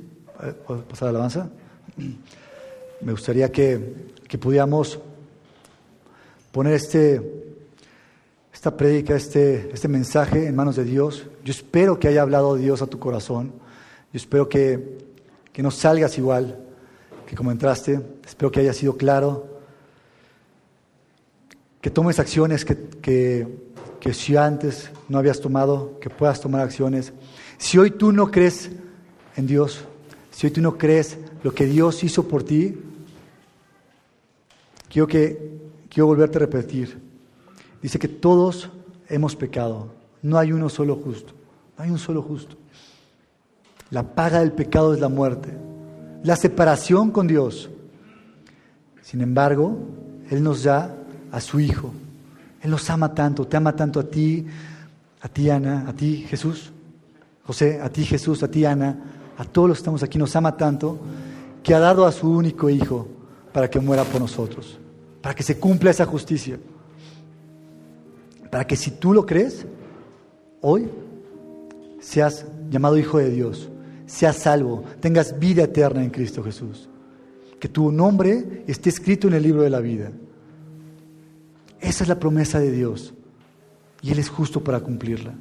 ¿puede 0.66 0.82
pasar 0.82 1.06
la 1.06 1.10
alabanza? 1.10 1.50
Me 3.02 3.12
gustaría 3.12 3.50
que, 3.50 4.12
pudiéramos 4.40 4.98
poner 6.52 6.74
este, 6.74 7.20
esta 8.52 8.74
prédica, 8.76 9.14
este, 9.14 9.70
este 9.74 9.88
mensaje 9.88 10.46
en 10.46 10.56
manos 10.56 10.76
de 10.76 10.84
Dios. 10.84 11.26
Yo 11.44 11.50
espero 11.50 11.98
que 11.98 12.08
haya 12.08 12.22
hablado 12.22 12.56
Dios 12.56 12.80
a 12.80 12.86
tu 12.86 12.98
corazón. 12.98 13.52
Yo 14.12 14.16
espero 14.16 14.48
que, 14.48 14.98
no 15.56 15.70
salgas 15.70 16.16
igual 16.16 16.58
que 17.26 17.36
como 17.36 17.50
entraste. 17.50 18.00
Espero 18.24 18.50
que 18.50 18.60
haya 18.60 18.72
sido 18.72 18.96
claro. 18.96 19.48
Que 21.80 21.90
tomes 21.90 22.18
acciones 22.18 22.64
que, 22.64 22.76
que, 23.02 23.48
que 24.00 24.14
si 24.14 24.36
antes 24.36 24.90
no 25.08 25.18
habías 25.18 25.40
tomado, 25.40 25.98
que 26.00 26.08
puedas 26.08 26.40
tomar 26.40 26.62
acciones. 26.62 27.12
Si 27.58 27.76
hoy 27.78 27.90
tú 27.90 28.12
no 28.12 28.30
crees 28.30 28.70
en 29.36 29.46
Dios, 29.46 29.84
si 30.30 30.46
hoy 30.46 30.52
tú 30.52 30.60
no 30.60 30.78
crees 30.78 31.18
lo 31.42 31.52
que 31.52 31.66
Dios 31.66 32.02
hizo 32.04 32.28
por 32.28 32.44
ti, 32.44 32.78
Quiero, 34.92 35.06
que, 35.06 35.58
quiero 35.88 36.06
volverte 36.06 36.36
a 36.36 36.40
repetir. 36.40 37.00
Dice 37.80 37.98
que 37.98 38.08
todos 38.08 38.68
hemos 39.08 39.34
pecado. 39.34 39.86
No 40.20 40.36
hay 40.36 40.52
uno 40.52 40.68
solo 40.68 40.96
justo. 40.96 41.32
No 41.78 41.84
hay 41.84 41.90
un 41.90 41.98
solo 41.98 42.20
justo. 42.20 42.56
La 43.88 44.02
paga 44.02 44.40
del 44.40 44.52
pecado 44.52 44.92
es 44.92 45.00
la 45.00 45.08
muerte. 45.08 45.48
La 46.24 46.36
separación 46.36 47.10
con 47.10 47.26
Dios. 47.26 47.70
Sin 49.00 49.22
embargo, 49.22 49.78
Él 50.28 50.42
nos 50.42 50.64
da 50.64 50.94
a 51.30 51.40
su 51.40 51.58
Hijo. 51.58 51.90
Él 52.60 52.70
nos 52.70 52.90
ama 52.90 53.14
tanto. 53.14 53.46
Te 53.46 53.56
ama 53.56 53.74
tanto 53.74 53.98
a 53.98 54.04
ti, 54.04 54.46
a 55.22 55.28
ti 55.30 55.48
Ana, 55.48 55.88
a 55.88 55.94
ti 55.94 56.26
Jesús. 56.28 56.70
José, 57.46 57.80
a 57.80 57.88
ti 57.88 58.04
Jesús, 58.04 58.42
a 58.42 58.48
ti 58.48 58.66
Ana, 58.66 58.98
a 59.38 59.44
todos 59.46 59.68
los 59.68 59.78
que 59.78 59.80
estamos 59.80 60.02
aquí. 60.02 60.18
Nos 60.18 60.36
ama 60.36 60.54
tanto 60.54 60.98
que 61.62 61.74
ha 61.74 61.78
dado 61.78 62.04
a 62.04 62.12
su 62.12 62.30
único 62.30 62.68
Hijo 62.68 63.08
para 63.54 63.70
que 63.70 63.80
muera 63.80 64.04
por 64.04 64.20
nosotros 64.20 64.78
para 65.22 65.34
que 65.34 65.42
se 65.42 65.58
cumpla 65.58 65.90
esa 65.90 66.04
justicia. 66.04 66.58
Para 68.50 68.66
que 68.66 68.76
si 68.76 68.90
tú 68.90 69.14
lo 69.14 69.24
crees, 69.24 69.64
hoy 70.60 70.90
seas 72.00 72.44
llamado 72.68 72.98
hijo 72.98 73.18
de 73.18 73.30
Dios, 73.30 73.70
seas 74.06 74.36
salvo, 74.36 74.84
tengas 75.00 75.38
vida 75.38 75.62
eterna 75.62 76.02
en 76.02 76.10
Cristo 76.10 76.42
Jesús. 76.42 76.88
Que 77.58 77.68
tu 77.68 77.92
nombre 77.92 78.64
esté 78.66 78.90
escrito 78.90 79.28
en 79.28 79.34
el 79.34 79.42
libro 79.44 79.62
de 79.62 79.70
la 79.70 79.80
vida. 79.80 80.10
Esa 81.80 82.04
es 82.04 82.08
la 82.08 82.18
promesa 82.18 82.58
de 82.58 82.72
Dios. 82.72 83.14
Y 84.02 84.10
Él 84.10 84.18
es 84.18 84.28
justo 84.28 84.62
para 84.62 84.80
cumplirla. 84.80 85.34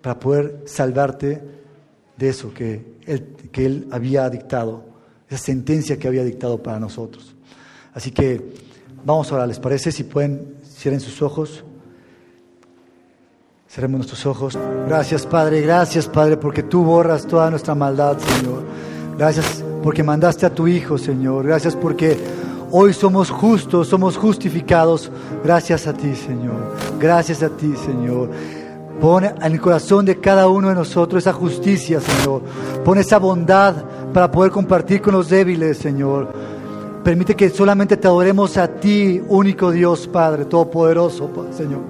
Para 0.00 0.20
poder 0.20 0.62
salvarte 0.66 1.42
de 2.16 2.28
eso 2.28 2.54
que 2.54 2.94
Él, 3.06 3.88
había 3.90 4.30
dictado, 4.30 4.84
esa 5.28 5.38
sentencia 5.38 5.98
que 5.98 6.06
había 6.06 6.22
dictado 6.22 6.62
para 6.62 6.78
nosotros. 6.78 7.34
Así 7.98 8.12
que 8.12 8.40
vamos 9.04 9.32
ahora, 9.32 9.44
¿les 9.44 9.58
parece? 9.58 9.90
Si 9.90 10.04
pueden, 10.04 10.54
cierren 10.62 11.00
sus 11.00 11.20
ojos. 11.20 11.64
Cerremos 13.68 13.98
nuestros 13.98 14.24
ojos. 14.24 14.56
Gracias, 14.86 15.26
Padre. 15.26 15.62
Gracias, 15.62 16.06
Padre, 16.06 16.36
porque 16.36 16.62
tú 16.62 16.84
borras 16.84 17.26
toda 17.26 17.50
nuestra 17.50 17.74
maldad, 17.74 18.16
Señor. 18.18 18.62
Gracias 19.18 19.64
porque 19.82 20.04
mandaste 20.04 20.46
a 20.46 20.54
tu 20.54 20.68
Hijo, 20.68 20.96
Señor. 20.96 21.44
Gracias 21.44 21.74
porque 21.74 22.16
hoy 22.70 22.92
somos 22.92 23.30
justos, 23.30 23.88
somos 23.88 24.16
justificados. 24.16 25.10
Gracias 25.42 25.88
a 25.88 25.92
ti, 25.92 26.14
Señor. 26.14 26.76
Gracias 27.00 27.42
a 27.42 27.48
ti, 27.48 27.74
Señor. 27.84 28.30
Pone 29.00 29.34
en 29.42 29.52
el 29.54 29.60
corazón 29.60 30.06
de 30.06 30.20
cada 30.20 30.46
uno 30.46 30.68
de 30.68 30.76
nosotros 30.76 31.24
esa 31.24 31.32
justicia, 31.32 32.00
Señor. 32.00 32.42
Pone 32.84 33.00
esa 33.00 33.18
bondad 33.18 33.74
para 34.14 34.30
poder 34.30 34.52
compartir 34.52 35.02
con 35.02 35.14
los 35.14 35.28
débiles, 35.28 35.78
Señor. 35.78 36.57
Permite 37.08 37.34
que 37.34 37.48
solamente 37.48 37.96
te 37.96 38.06
adoremos 38.06 38.58
a 38.58 38.68
ti, 38.68 39.18
único 39.28 39.70
Dios, 39.70 40.06
Padre, 40.06 40.44
Todopoderoso, 40.44 41.30
Señor. 41.56 41.80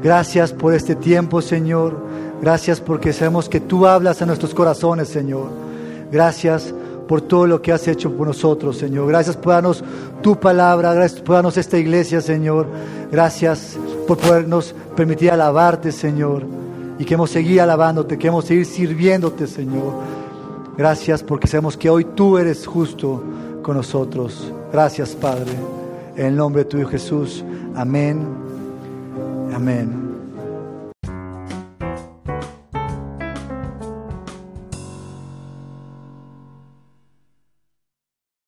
Gracias 0.00 0.52
por 0.52 0.72
este 0.72 0.94
tiempo, 0.94 1.42
Señor. 1.42 1.96
Gracias 2.40 2.80
porque 2.80 3.12
sabemos 3.12 3.48
que 3.48 3.58
tú 3.58 3.88
hablas 3.88 4.22
a 4.22 4.26
nuestros 4.26 4.54
corazones, 4.54 5.08
Señor. 5.08 5.48
Gracias 6.12 6.72
por 7.08 7.22
todo 7.22 7.48
lo 7.48 7.60
que 7.60 7.72
has 7.72 7.88
hecho 7.88 8.12
por 8.12 8.28
nosotros, 8.28 8.78
Señor. 8.78 9.08
Gracias 9.08 9.36
por 9.36 9.54
darnos 9.54 9.82
tu 10.22 10.38
palabra, 10.38 10.94
gracias 10.94 11.20
por 11.22 11.34
darnos 11.34 11.56
esta 11.56 11.76
iglesia, 11.76 12.20
Señor. 12.20 12.68
Gracias 13.10 13.76
por 14.06 14.16
podernos 14.16 14.76
permitir 14.94 15.32
alabarte, 15.32 15.90
Señor. 15.90 16.44
Y 17.00 17.04
queremos 17.04 17.30
seguir 17.30 17.62
alabándote, 17.62 18.16
queremos 18.16 18.44
seguir 18.44 18.64
sirviéndote, 18.64 19.48
Señor. 19.48 19.92
Gracias 20.78 21.24
porque 21.24 21.48
sabemos 21.48 21.76
que 21.76 21.90
hoy 21.90 22.04
tú 22.04 22.38
eres 22.38 22.64
justo 22.64 23.24
con 23.66 23.76
nosotros. 23.76 24.52
Gracias, 24.72 25.16
Padre. 25.16 25.50
En 26.14 26.26
el 26.26 26.36
nombre 26.36 26.62
de 26.62 26.70
tu 26.70 26.86
Jesús. 26.86 27.44
Amén. 27.74 28.24
Amén. 29.52 30.05